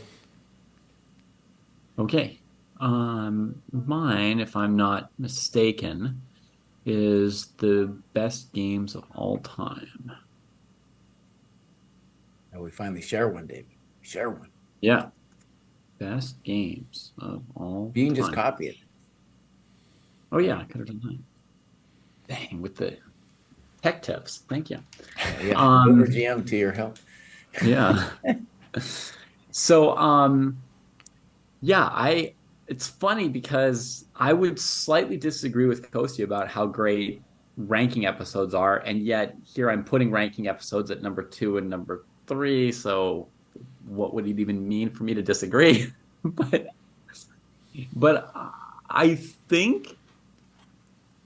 [1.97, 2.40] Okay.
[2.81, 6.21] Um, mine, if I'm not mistaken,
[6.85, 10.11] is the best games of all time.
[12.53, 13.67] Now we finally share one, David.
[14.01, 14.49] Share one.
[14.81, 15.07] Yeah.
[15.99, 18.23] Best games of all You can time.
[18.23, 18.77] just copy it.
[20.31, 21.21] Oh, yeah, I could have done
[22.27, 22.35] that.
[22.35, 22.97] Dang, with the
[23.81, 24.43] tech tips.
[24.49, 24.79] Thank you.
[25.43, 26.97] yeah, um, GM to your help
[27.63, 28.09] yeah.
[29.51, 30.57] so um
[31.61, 32.33] yeah, I
[32.71, 37.21] it's funny because I would slightly disagree with Kosti about how great
[37.57, 42.05] ranking episodes are, and yet here I'm putting ranking episodes at number two and number
[42.27, 42.71] three.
[42.71, 43.27] So
[43.85, 45.91] what would it even mean for me to disagree?
[46.23, 46.67] but
[47.93, 48.31] but
[48.89, 49.97] I think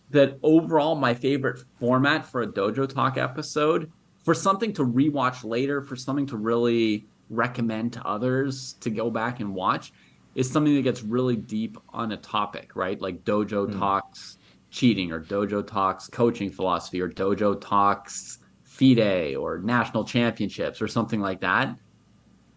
[0.09, 3.91] that overall my favorite format for a dojo talk episode
[4.23, 9.41] for something to rewatch later, for something to really recommend to others to go back
[9.41, 9.93] and watch,
[10.35, 13.01] is something that gets really deep on a topic, right?
[13.01, 13.79] Like Dojo mm.
[13.79, 14.37] talks
[14.69, 21.21] cheating, or Dojo talks coaching philosophy, or Dojo talks FIDE, or national championships, or something
[21.21, 21.75] like that.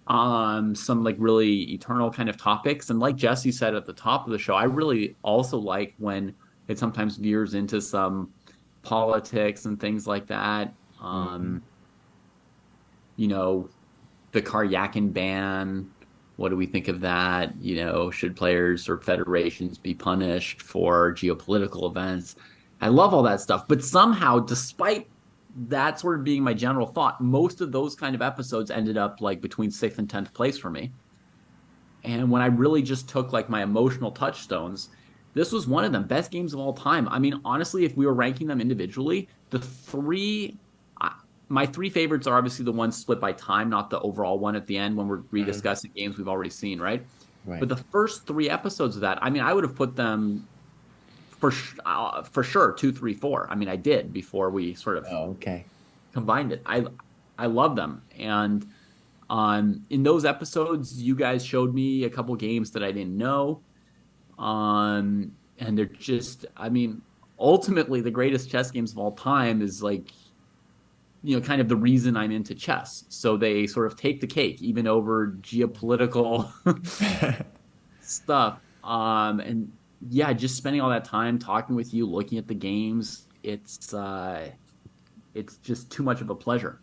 [0.08, 2.90] Um, some like really eternal kind of topics.
[2.90, 6.34] And like Jesse said at the top of the show, I really also like when
[6.66, 8.32] it sometimes veers into some
[8.82, 10.72] politics and things like that.
[11.00, 11.62] Um,
[13.16, 13.68] you know,
[14.32, 15.90] the Karyakin ban.
[16.38, 17.60] What do we think of that?
[17.60, 22.36] You know, should players or federations be punished for geopolitical events?
[22.80, 25.08] I love all that stuff, but somehow, despite
[25.66, 29.20] that sort of being my general thought, most of those kind of episodes ended up
[29.20, 30.92] like between sixth and tenth place for me.
[32.04, 34.90] and when I really just took like my emotional touchstones,
[35.34, 36.06] this was one of them.
[36.06, 37.08] Best games of all time.
[37.08, 40.56] I mean, honestly, if we were ranking them individually, the three,
[41.48, 44.66] my three favorites are obviously the ones split by time, not the overall one at
[44.66, 47.04] the end when we're rediscussing games we've already seen, right?
[47.44, 47.60] Right.
[47.60, 50.46] But the first three episodes of that, I mean, I would have put them
[51.30, 51.52] for
[51.86, 53.48] uh, for sure two, three, four.
[53.50, 55.64] I mean, I did before we sort of oh, okay.
[56.12, 56.62] combined it.
[56.66, 56.84] I
[57.38, 58.66] I love them, and
[59.30, 63.60] um, in those episodes, you guys showed me a couple games that I didn't know,
[64.38, 67.02] um, and they're just, I mean,
[67.38, 70.08] ultimately the greatest chess games of all time is like
[71.22, 73.04] you know kind of the reason i'm into chess.
[73.08, 76.50] So they sort of take the cake even over geopolitical
[78.00, 78.60] stuff.
[78.84, 79.72] Um and
[80.08, 84.48] yeah just spending all that time talking with you looking at the games it's uh
[85.34, 86.80] it's just too much of a pleasure.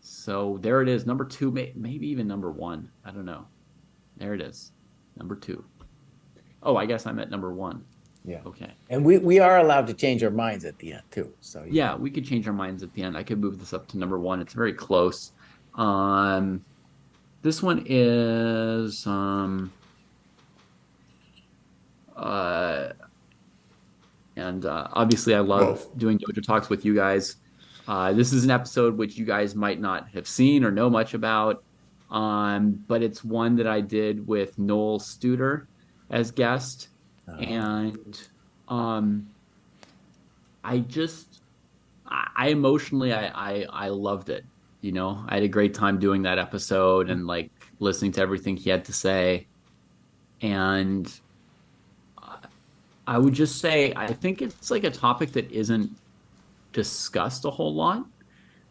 [0.00, 1.06] So there it is.
[1.06, 2.90] Number two may, maybe even number one.
[3.04, 3.46] I don't know.
[4.16, 4.72] There it is.
[5.16, 5.64] Number two.
[6.62, 7.84] Oh, I guess i'm at number one
[8.24, 8.40] Yeah.
[8.46, 11.32] okay And we, we are allowed to change our minds at the end too.
[11.40, 13.86] So yeah we could change our minds at the end i could move this up
[13.88, 15.32] to number one it's very close
[15.74, 16.64] um
[17.42, 19.70] this one is um
[22.16, 22.90] uh
[24.36, 25.90] and uh, obviously i love Whoa.
[25.96, 27.36] doing dojo talks with you guys
[27.86, 31.12] uh, this is an episode which you guys might not have seen or know much
[31.12, 31.62] about
[32.10, 35.66] um, but it's one that i did with Noel Studer
[36.10, 36.88] as guest
[37.26, 38.28] and
[38.68, 39.26] um,
[40.62, 41.40] I just
[42.06, 44.44] I, I emotionally I, I I loved it.
[44.80, 48.56] You know, I had a great time doing that episode and like listening to everything
[48.56, 49.46] he had to say.
[50.42, 51.10] And
[52.18, 52.36] I-
[53.06, 55.90] I would just say I think it's like a topic that isn't
[56.72, 58.04] discussed a whole lot.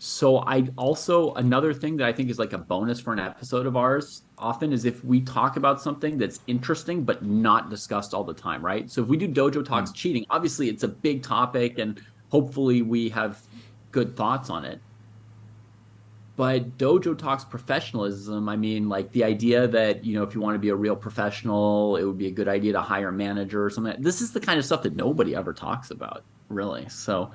[0.05, 3.65] So I also another thing that I think is like a bonus for an episode
[3.65, 8.25] of ours often is if we talk about something that's interesting but not discussed all
[8.25, 8.91] the time, right?
[8.91, 9.95] So if we do dojo talks hmm.
[9.95, 13.39] cheating, obviously it's a big topic and hopefully we have
[13.93, 14.81] good thoughts on it.
[16.35, 20.55] But dojo talks professionalism, I mean like the idea that, you know, if you want
[20.55, 23.63] to be a real professional, it would be a good idea to hire a manager
[23.63, 23.95] or something.
[24.01, 26.89] This is the kind of stuff that nobody ever talks about, really.
[26.89, 27.31] So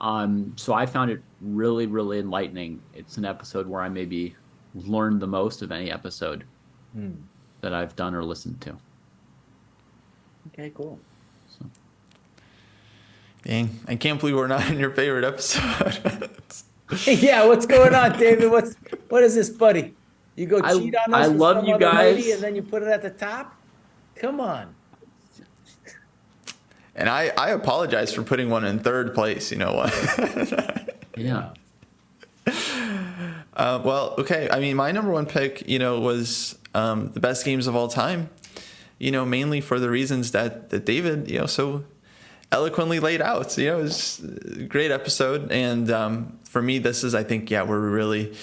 [0.00, 2.82] um, so I found it really, really enlightening.
[2.94, 4.34] It's an episode where I maybe
[4.74, 6.44] learned the most of any episode
[6.92, 7.12] Hmm.
[7.62, 8.76] that I've done or listened to.
[10.48, 10.98] Okay, cool.
[13.42, 16.30] Dang, I can't believe we're not in your favorite episode.
[17.06, 18.50] yeah, what's going on, David?
[18.50, 18.74] What's
[19.08, 19.94] what is this, buddy?
[20.34, 22.34] You go I- cheat on us I with love some you other lady guys.
[22.34, 23.56] and then you put it at the top?
[24.16, 24.74] Come on.
[26.96, 29.52] And I, I apologize for putting one in third place.
[29.52, 30.92] You know what?
[31.16, 31.52] Yeah.
[33.56, 34.50] Uh, well, okay.
[34.50, 37.88] I mean, my number one pick, you know, was um, the best games of all
[37.88, 38.28] time.
[38.98, 41.84] You know, mainly for the reasons that that David, you know, so
[42.52, 43.56] eloquently laid out.
[43.56, 47.50] You know, it was a great episode, and um, for me, this is, I think,
[47.50, 48.34] yeah, we're really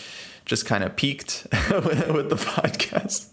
[0.45, 3.29] just kind of peaked with, with the podcast.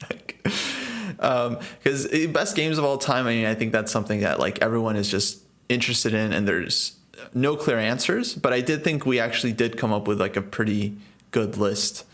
[1.21, 3.27] Because best games of all time.
[3.27, 6.97] I mean, I think that's something that like everyone is just interested in, and there's
[7.35, 8.35] no clear answers.
[8.35, 10.97] But I did think we actually did come up with like a pretty
[11.31, 12.05] good list.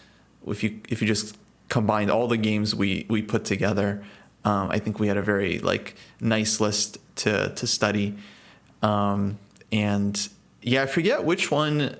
[0.46, 1.36] If you if you just
[1.68, 4.04] combined all the games we we put together,
[4.44, 8.16] um, I think we had a very like nice list to to study.
[8.82, 9.38] Um,
[9.70, 10.28] and
[10.62, 11.96] yeah, I forget which one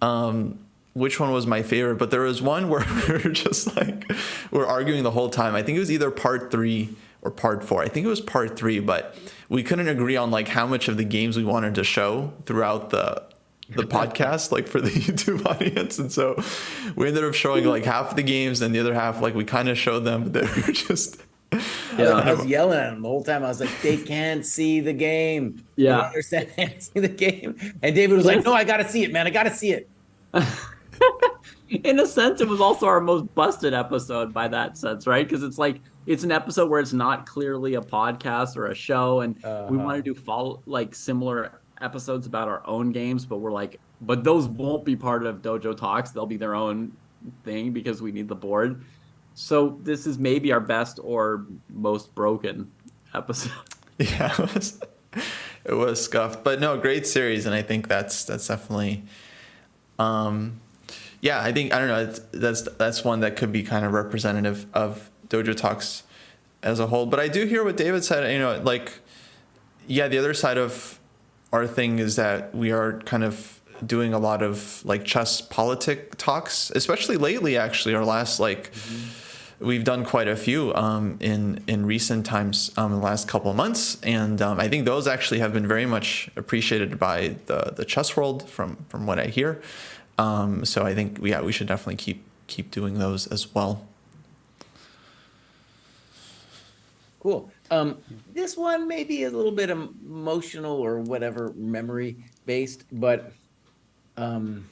[0.00, 0.58] um,
[0.96, 4.10] which one was my favorite, but there was one where we were just like
[4.50, 5.54] we are arguing the whole time.
[5.54, 7.82] I think it was either part three or part four.
[7.82, 9.14] I think it was part three, but
[9.50, 12.88] we couldn't agree on like how much of the games we wanted to show throughout
[12.90, 13.22] the
[13.68, 15.98] the podcast, like for the YouTube audience.
[15.98, 16.42] And so
[16.96, 19.68] we ended up showing like half the games and the other half like we kind
[19.68, 21.20] of showed them, but they were just
[21.52, 21.56] I,
[21.98, 23.44] was, I was yelling at him the whole time.
[23.44, 25.62] I was like, they can't see the game.
[25.76, 25.96] Yeah.
[25.96, 27.74] don't understand they can't see the game.
[27.82, 29.26] And David was like, no, I got to see it, man.
[29.26, 29.90] I got to see it.
[31.68, 35.26] In a sense, it was also our most busted episode by that sense, right?
[35.28, 39.20] Because it's like it's an episode where it's not clearly a podcast or a show,
[39.20, 39.74] and we Uh-huh.
[39.74, 44.22] want to do follow like similar episodes about our own games, but we're like, but
[44.24, 46.10] those won't be part of Dojo Talks.
[46.10, 46.92] They'll be their own
[47.44, 48.84] thing because we need the board.
[49.34, 52.70] So this is maybe our best or most broken
[53.12, 53.52] episode.
[53.98, 54.80] yeah, it was
[55.64, 59.02] it was scuffed, but no, great series, and I think that's that's definitely,
[59.98, 60.60] um,
[61.26, 63.92] yeah, I think I don't know, it's, that's that's one that could be kind of
[63.92, 66.04] representative of Dojo Talks
[66.62, 67.04] as a whole.
[67.06, 68.30] But I do hear what David said.
[68.32, 68.92] You know, like,
[69.88, 71.00] yeah, the other side of
[71.52, 76.16] our thing is that we are kind of doing a lot of like chess politic
[76.16, 77.56] talks, especially lately.
[77.56, 78.70] Actually, our last like
[79.58, 83.50] we've done quite a few um, in in recent times um, in the last couple
[83.50, 87.72] of months, and um, I think those actually have been very much appreciated by the
[87.74, 89.60] the chess world from from what I hear.
[90.18, 93.86] Um, so I think yeah, we should definitely keep keep doing those as well.
[97.20, 97.50] Cool.
[97.70, 97.98] Um,
[98.32, 103.32] this one may be a little bit emotional or whatever, memory based, but
[104.16, 104.68] um,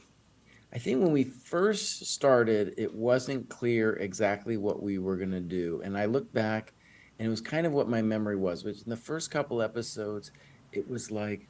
[0.73, 5.41] I think when we first started, it wasn't clear exactly what we were going to
[5.41, 5.83] do.
[5.85, 6.73] And I look back
[7.19, 10.33] and it was kind of what my memory was, which in the first couple episodes,
[10.73, 11.47] it was like,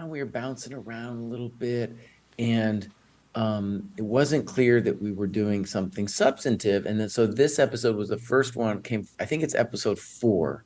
[0.00, 1.96] oh, we were bouncing around a little bit.
[2.38, 2.88] And
[3.34, 6.86] um, it wasn't clear that we were doing something substantive.
[6.86, 10.64] And then, so this episode was the first one came, I think it's episode four,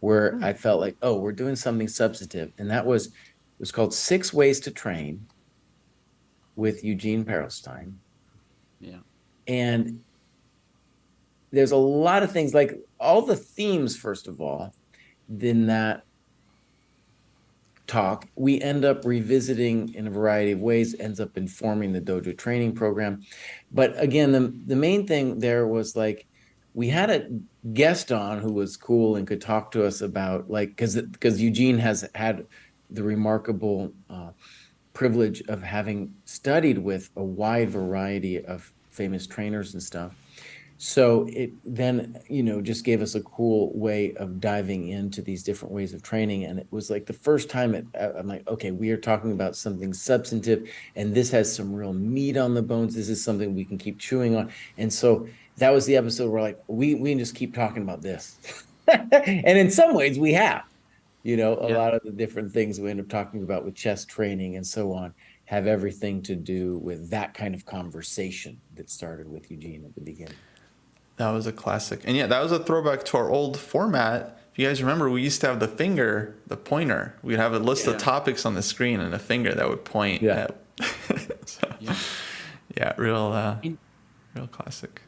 [0.00, 0.44] where mm-hmm.
[0.44, 2.52] I felt like, oh, we're doing something substantive.
[2.58, 5.26] And that was, it was called Six Ways to Train
[6.56, 7.94] with Eugene Perelshteyn.
[8.80, 8.98] Yeah.
[9.46, 10.02] And
[11.50, 14.74] there's a lot of things like all the themes, first of all,
[15.28, 16.04] then that
[17.88, 22.36] talk, we end up revisiting in a variety of ways, ends up informing the dojo
[22.36, 23.22] training program.
[23.72, 26.26] But again, the, the main thing there was like
[26.74, 27.28] we had a
[27.72, 31.78] guest on who was cool and could talk to us about like because because Eugene
[31.78, 32.46] has had
[32.90, 34.30] the remarkable uh,
[34.92, 40.14] privilege of having studied with a wide variety of famous trainers and stuff
[40.80, 45.42] so it then you know just gave us a cool way of diving into these
[45.42, 46.44] different ways of training.
[46.44, 49.56] And it was like the first time it, i'm like okay we are talking about
[49.56, 52.94] something substantive and this has some real meat on the bones.
[52.94, 54.52] This is something we can keep chewing on.
[54.78, 58.00] And so that was the episode where like we we can just keep talking about
[58.00, 58.38] this.
[58.88, 60.64] And in some ways we have
[61.22, 61.76] you know a yeah.
[61.76, 64.94] lot of the different things we end up talking about with chess training and so
[64.94, 65.12] on
[65.44, 70.00] have everything to do with that kind of conversation that started with eugene at the
[70.00, 70.34] beginning
[71.18, 72.00] that was a classic.
[72.04, 74.38] And yeah, that was a throwback to our old format.
[74.52, 77.14] If you guys remember, we used to have the finger, the pointer.
[77.22, 77.92] We'd have a list yeah.
[77.92, 80.22] of topics on the screen and a finger that would point.
[80.22, 80.46] Yeah.
[80.80, 81.96] At, so, yeah.
[82.76, 82.92] yeah.
[82.96, 83.78] real, uh, and,
[84.34, 85.02] real classic.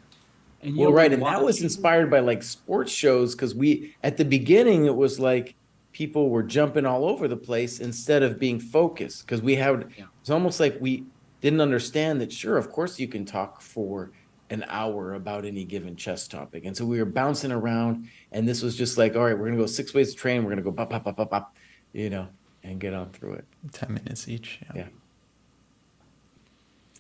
[0.63, 4.27] And well, right, and that was inspired by like sports shows because we at the
[4.27, 5.55] beginning it was like
[5.93, 10.05] people were jumping all over the place instead of being focused because we had yeah.
[10.21, 11.05] it's almost like we
[11.41, 12.31] didn't understand that.
[12.31, 14.11] Sure, of course you can talk for
[14.51, 16.65] an hour about any given chess topic.
[16.65, 19.57] And so we were bouncing around, and this was just like, all right, we're gonna
[19.57, 20.43] go six ways to train.
[20.45, 21.57] We're gonna go pop, pop, pop, pop, pop,
[21.93, 22.29] you know,
[22.65, 23.45] and get on through it.
[23.73, 24.61] Ten minutes each.
[24.63, 24.73] Yeah.
[24.75, 24.89] Yeah.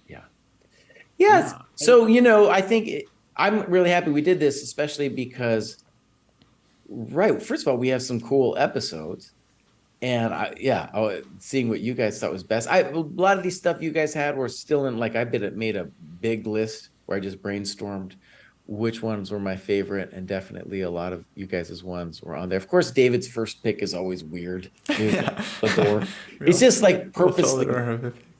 [0.08, 0.20] Yeah.
[1.18, 1.58] yeah.
[1.74, 3.04] So you know, I think it,
[3.36, 5.82] I'm really happy we did this, especially because,
[6.88, 7.42] right.
[7.42, 9.32] First of all, we have some cool episodes.
[10.02, 12.70] And I, yeah, I, seeing what you guys thought was best.
[12.70, 15.58] I a lot of these stuff you guys had were still in like I been
[15.58, 15.84] made a
[16.22, 18.14] big list where I just brainstormed
[18.70, 22.48] which ones were my favorite, and definitely a lot of you guys' ones were on
[22.48, 22.56] there.
[22.56, 24.70] Of course, David's first pick is always weird.
[24.88, 25.44] yeah.
[26.40, 27.66] It's just like purposely,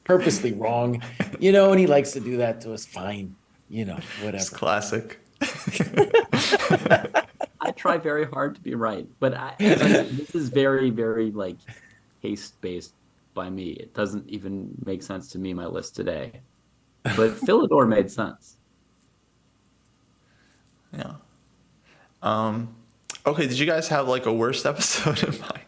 [0.05, 1.03] purposely wrong,
[1.39, 2.85] you know, and he likes to do that to us.
[2.85, 3.35] Fine,
[3.69, 4.37] you know, whatever.
[4.37, 5.19] It's classic.
[7.59, 11.57] I try very hard to be right, but I, this is very, very like
[12.21, 12.93] haste based
[13.33, 13.71] by me.
[13.71, 15.53] It doesn't even make sense to me.
[15.53, 16.39] My list today,
[17.03, 18.55] but Philidor made sense.
[20.93, 21.13] Yeah.
[22.21, 22.75] Um,
[23.25, 25.61] okay, did you guys have like a worst episode in mind?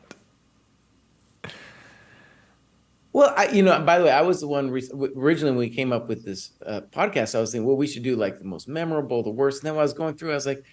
[3.14, 5.70] Well, I, you know, by the way, I was the one re- originally when we
[5.70, 7.36] came up with this uh, podcast.
[7.36, 9.62] I was thinking, well, we should do like the most memorable, the worst.
[9.62, 10.64] And then when I was going through, I was like,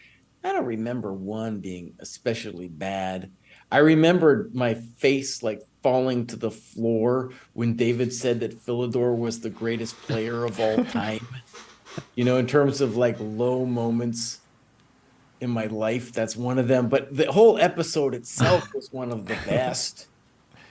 [0.43, 3.31] I don't remember one being especially bad.
[3.71, 9.41] I remembered my face like falling to the floor when David said that Philidor was
[9.41, 11.27] the greatest player of all time.
[12.15, 14.41] You know, in terms of like low moments
[15.41, 16.13] in my life.
[16.13, 16.89] That's one of them.
[16.89, 20.07] But the whole episode itself was one of the best.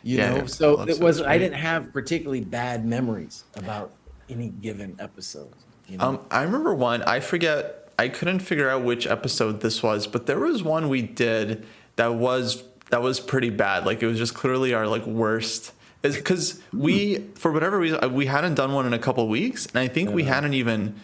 [0.03, 1.22] You yeah, know, so it was.
[1.22, 3.91] I didn't have particularly bad memories about
[4.30, 5.51] any given episode.
[5.88, 6.05] You know?
[6.05, 7.01] Um, I remember one.
[7.03, 7.91] I forget.
[7.99, 11.65] I couldn't figure out which episode this was, but there was one we did
[11.97, 13.86] that was that was pretty bad.
[13.86, 15.74] Like it was just clearly our like worst.
[16.01, 17.34] Is because we hmm.
[17.34, 20.11] for whatever reason uh, we hadn't done one in a couple weeks, and I think
[20.11, 20.34] we uh-huh.
[20.34, 20.95] hadn't even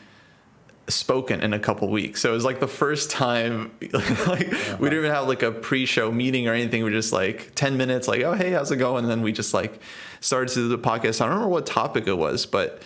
[0.88, 2.22] spoken in a couple weeks.
[2.22, 4.78] So it was like the first time like uh-huh.
[4.80, 6.84] we didn't even have like a pre-show meeting or anything.
[6.84, 9.32] We are just like 10 minutes like, "Oh, hey, how's it going?" and then we
[9.32, 9.82] just like
[10.20, 11.22] started to do the podcast.
[11.22, 12.82] I don't remember what topic it was, but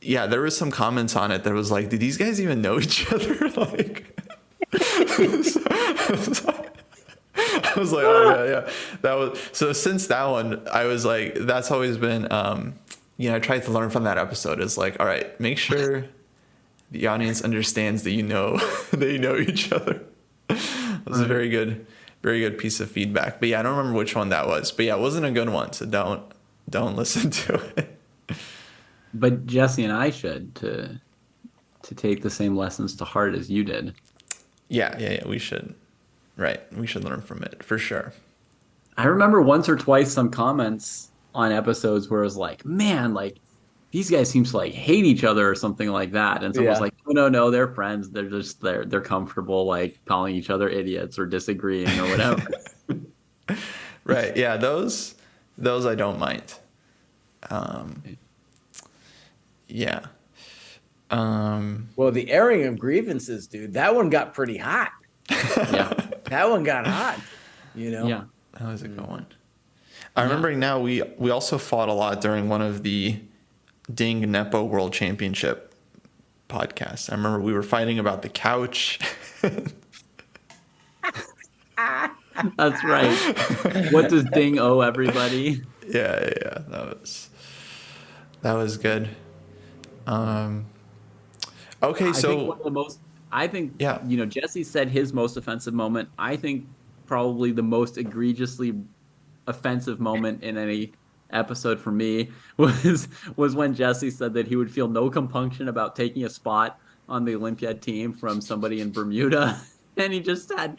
[0.00, 2.78] yeah, there was some comments on it that was like, "Did these guys even know
[2.78, 4.18] each other?" like
[7.34, 8.70] I was like, "Oh yeah, yeah."
[9.02, 12.74] That was so since that one, I was like that's always been um
[13.16, 16.06] you know, I tried to learn from that episode is like, all right, make sure
[16.92, 18.58] the audience understands that you know
[18.92, 20.02] they know each other.
[20.48, 21.86] That was a very good,
[22.22, 23.40] very good piece of feedback.
[23.40, 24.70] But yeah, I don't remember which one that was.
[24.70, 26.22] But yeah, it wasn't a good one, so don't
[26.68, 27.98] don't listen to it.
[29.14, 31.00] But Jesse and I should to
[31.82, 33.94] to take the same lessons to heart as you did.
[34.68, 35.26] Yeah, yeah, yeah.
[35.26, 35.74] We should.
[36.36, 38.14] Right, we should learn from it for sure.
[38.96, 43.36] I remember once or twice some comments on episodes where it was like, man, like
[43.92, 46.42] these guys seem to like hate each other or something like that.
[46.42, 46.82] And someone's Yeah.
[46.82, 48.10] like, oh, no, no, they're friends.
[48.10, 52.46] They're just they're they're comfortable like calling each other idiots or disagreeing or whatever.
[54.04, 55.14] Right, yeah, those
[55.56, 56.54] those I don't mind.
[57.50, 58.02] Um,
[59.68, 60.00] yeah.
[61.10, 64.90] Um, Well, the airing of grievances, dude, that one got pretty hot.
[65.30, 65.92] yeah.
[66.24, 67.20] That one got hot.
[67.74, 68.06] You know?
[68.08, 68.24] Yeah.
[68.58, 69.26] that was a good one.
[70.16, 73.20] I remember now we we also fought a lot during one of the
[73.92, 75.74] Ding Nepo World Championship
[76.48, 77.10] podcast.
[77.10, 78.98] I remember we were fighting about the couch.
[82.56, 83.92] That's right.
[83.92, 85.62] what does Ding owe everybody?
[85.88, 87.30] yeah, yeah, yeah, that was
[88.42, 89.08] that was good.
[90.06, 90.66] Um,
[91.82, 94.04] okay, I so think one of the most I think Yeah.
[94.06, 96.08] you know, Jesse said his most offensive moment.
[96.18, 96.66] I think
[97.06, 98.74] probably the most egregiously
[99.46, 100.92] offensive moment in any
[101.32, 105.96] episode for me was was when Jesse said that he would feel no compunction about
[105.96, 106.78] taking a spot
[107.08, 109.60] on the Olympiad team from somebody in Bermuda.
[109.94, 110.78] And he just had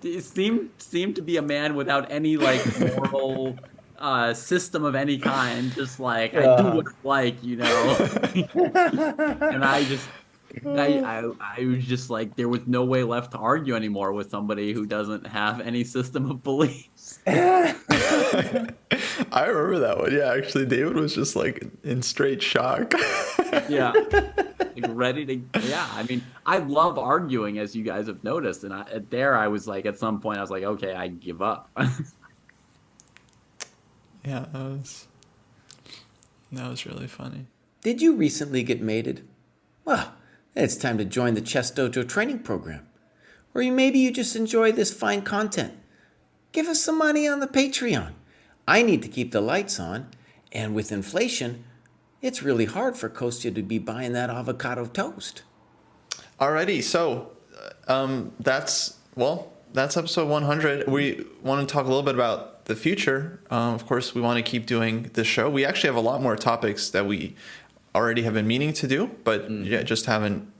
[0.00, 3.58] he seemed seemed to be a man without any like moral
[3.98, 5.72] uh, system of any kind.
[5.72, 7.96] Just like I do what I like, you know.
[8.36, 10.08] and I just
[10.64, 14.30] I, I I was just like there was no way left to argue anymore with
[14.30, 17.18] somebody who doesn't have any system of beliefs.
[17.26, 18.64] I
[19.46, 20.12] remember that one.
[20.12, 22.94] Yeah, actually, David was just like in straight shock.
[23.68, 23.92] Yeah.
[24.60, 25.34] like ready to
[25.66, 29.48] yeah, I mean, I love arguing as you guys have noticed and I, there I
[29.48, 31.70] was like at some point I was like okay, I give up.
[34.24, 35.06] yeah, that was
[36.52, 37.46] that was really funny.
[37.82, 39.26] Did you recently get mated?
[39.84, 40.12] Well,
[40.56, 42.86] it's time to join the Chess Dojo training program.
[43.54, 45.74] Or maybe you just enjoy this fine content.
[46.52, 48.12] Give us some money on the Patreon.
[48.66, 50.08] I need to keep the lights on,
[50.52, 51.64] and with inflation,
[52.22, 55.42] it's really hard for Kostya to be buying that avocado toast.
[56.40, 57.32] Alrighty, so
[57.88, 60.88] uh, um, that's well, that's episode 100.
[60.88, 63.40] We want to talk a little bit about the future.
[63.50, 65.48] Um, of course, we want to keep doing this show.
[65.48, 67.36] We actually have a lot more topics that we
[67.96, 70.50] already have been meaning to do, but yeah, just haven't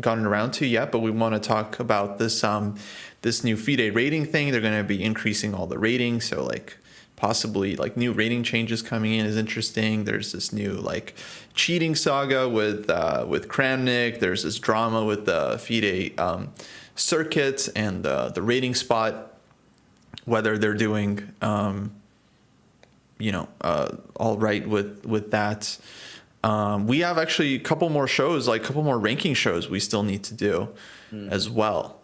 [0.00, 0.92] gotten around to yet.
[0.92, 2.76] But we want to talk about this um,
[3.22, 4.52] this new FIDE rating thing.
[4.52, 6.78] They're going to be increasing all the ratings, so like
[7.16, 10.04] possibly like new rating changes coming in is interesting.
[10.04, 11.14] There's this new like
[11.54, 14.20] cheating saga with uh, with Kramnik.
[14.20, 16.52] There's this drama with the FIDE um,
[16.94, 19.32] circuit and uh, the rating spot.
[20.24, 21.92] Whether they're doing um,
[23.18, 25.78] you know uh, all right with with that.
[26.46, 29.80] Um, we have actually a couple more shows, like a couple more ranking shows we
[29.80, 30.68] still need to do
[31.28, 32.00] as well.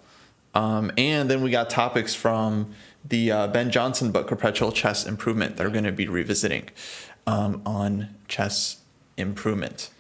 [0.53, 2.75] Um, and then we got topics from
[3.05, 6.71] the uh, Ben Johnson book, Perpetual Chess Improvement, that are going to be revisiting
[7.27, 8.79] um, on chess
[9.17, 9.91] improvement.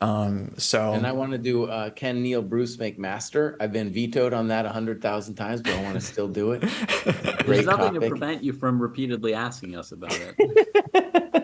[0.00, 3.56] Um, so And I want to do uh, Can Neil Bruce make master?
[3.58, 6.52] I've been vetoed on that a hundred thousand times, but I want to still do
[6.52, 6.60] it.
[7.04, 11.43] There's Great nothing to prevent you from repeatedly asking us about it.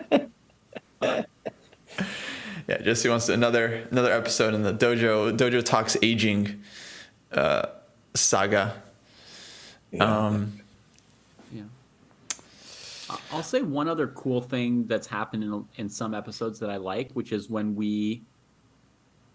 [2.71, 6.61] yeah, Jesse wants another another episode in the dojo dojo talks aging
[7.33, 7.65] uh,
[8.13, 8.81] saga.
[9.99, 10.53] Um,
[11.51, 11.63] Yeah.
[13.09, 16.77] I- I'll say one other cool thing that's happened in, in some episodes that I
[16.77, 18.21] like, which is when we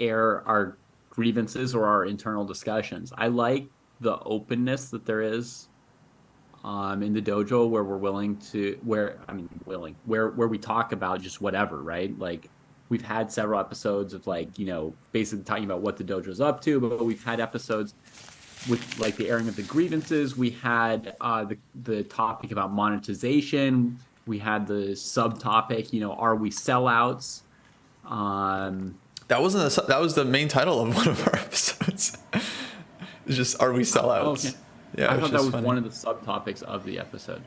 [0.01, 0.79] air our
[1.11, 3.13] grievances or our internal discussions.
[3.19, 3.67] I like
[4.01, 5.69] the openness that there is
[6.65, 10.57] um, in the dojo where we're willing to, where, I mean, willing, where, where we
[10.59, 12.19] talk about just whatever, right?
[12.19, 12.49] Like,
[12.89, 16.61] we've had several episodes of like, you know, basically talking about what the dojo's up
[16.63, 17.95] to, but we've had episodes
[18.69, 20.37] with like the airing of the grievances.
[20.37, 23.99] We had uh, the the topic about monetization.
[24.27, 27.43] We had the subtopic, you know, are we sellouts?
[28.05, 28.97] Um,
[29.29, 32.17] that wasn't the, that was the main title of one of our episodes.
[33.27, 34.47] it's just are we sellouts?
[34.47, 34.57] okay.
[34.97, 35.67] Yeah, I thought that was funny.
[35.67, 37.43] one of the subtopics of the episode.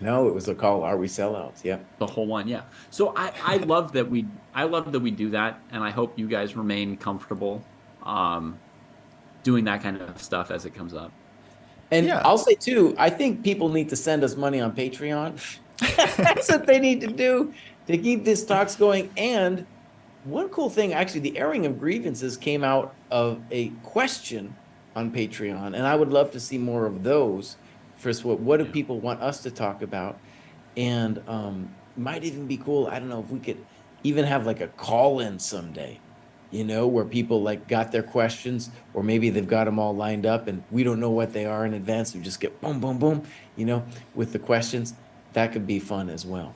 [0.00, 0.82] No, it was a call.
[0.82, 1.64] Are we sellouts?
[1.64, 1.84] Yep.
[1.98, 2.62] The whole one, yeah.
[2.90, 6.18] So I, I love that we I love that we do that, and I hope
[6.18, 7.64] you guys remain comfortable
[8.02, 8.58] um,
[9.42, 11.12] doing that kind of stuff as it comes up.
[11.90, 12.22] And Yeah.
[12.24, 15.38] I'll say too, I think people need to send us money on Patreon.
[16.16, 17.52] That's what they need to do
[17.86, 19.10] to keep these talks going.
[19.16, 19.66] And
[20.24, 24.54] one cool thing, actually, the airing of grievances came out of a question
[24.96, 27.56] on Patreon, and I would love to see more of those.
[28.04, 30.18] First, what what do people want us to talk about?
[30.76, 32.86] And um, might even be cool.
[32.86, 33.64] I don't know if we could
[34.02, 35.98] even have like a call in someday,
[36.50, 40.26] you know, where people like got their questions, or maybe they've got them all lined
[40.26, 42.14] up, and we don't know what they are in advance.
[42.14, 43.22] We just get boom, boom, boom,
[43.56, 43.82] you know,
[44.14, 44.92] with the questions.
[45.32, 46.54] That could be fun as well.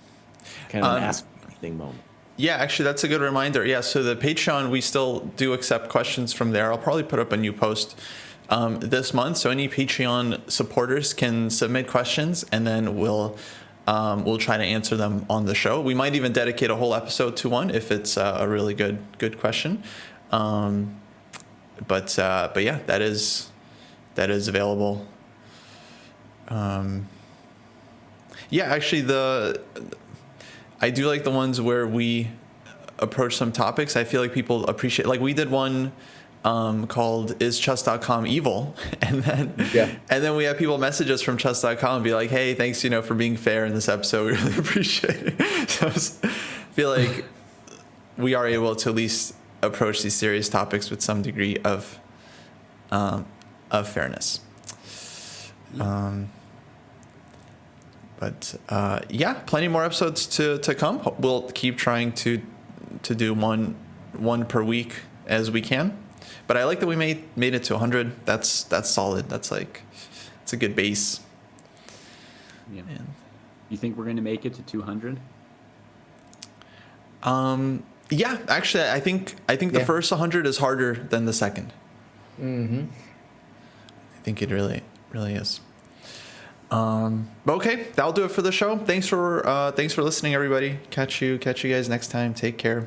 [0.69, 2.03] Kind of an Um, ask me anything moment.
[2.37, 3.65] Yeah, actually, that's a good reminder.
[3.65, 6.71] Yeah, so the Patreon, we still do accept questions from there.
[6.71, 7.99] I'll probably put up a new post
[8.51, 13.37] um, this month, so any Patreon supporters can submit questions, and then we'll
[13.87, 15.81] um, we'll try to answer them on the show.
[15.81, 18.99] We might even dedicate a whole episode to one if it's uh, a really good
[19.19, 19.83] good question.
[20.31, 21.01] Um,
[21.87, 23.51] but uh, but yeah, that is
[24.15, 25.07] that is available.
[26.49, 27.09] Um,
[28.51, 29.61] yeah, actually, the
[30.81, 32.31] I do like the ones where we
[32.99, 33.97] approach some topics.
[33.97, 35.07] I feel like people appreciate.
[35.07, 35.93] Like we did one
[36.49, 39.91] um, called "Is Chess.com Evil?" and then Yeah.
[40.11, 42.91] and then we have people message us from Chess.com and be like, "Hey, thanks, you
[42.91, 44.33] know, for being fair in this episode.
[44.33, 46.29] We really appreciate it." So I
[46.81, 47.25] feel like
[48.17, 51.99] we are able to at least approach these serious topics with some degree of
[52.91, 53.27] um,
[53.71, 54.41] of fairness.
[55.79, 56.31] Um,
[58.19, 61.01] but uh, yeah, plenty more episodes to, to come.
[61.19, 62.41] We'll keep trying to
[63.03, 63.75] to do one
[64.17, 64.93] one per week
[65.27, 65.93] as we can.
[66.49, 68.27] But I like that we made made it to 100.
[68.27, 69.29] That's that's solid.
[69.29, 69.83] That's like
[70.43, 71.21] it's a good base.
[72.73, 72.83] Yeah.
[72.89, 73.07] And,
[73.69, 75.21] You think we're going to make it to 200?
[77.23, 81.73] um, yeah, actually, I think I think the first 100 is harder than the second.
[82.41, 82.85] Mm-hmm.
[84.17, 85.61] I think it really really is.
[86.71, 88.79] Um, but okay, that'll do it for the show.
[88.79, 90.79] Thanks for uh, thanks for listening, everybody.
[90.91, 92.33] Catch you catch you guys next time.
[92.33, 92.87] Take care.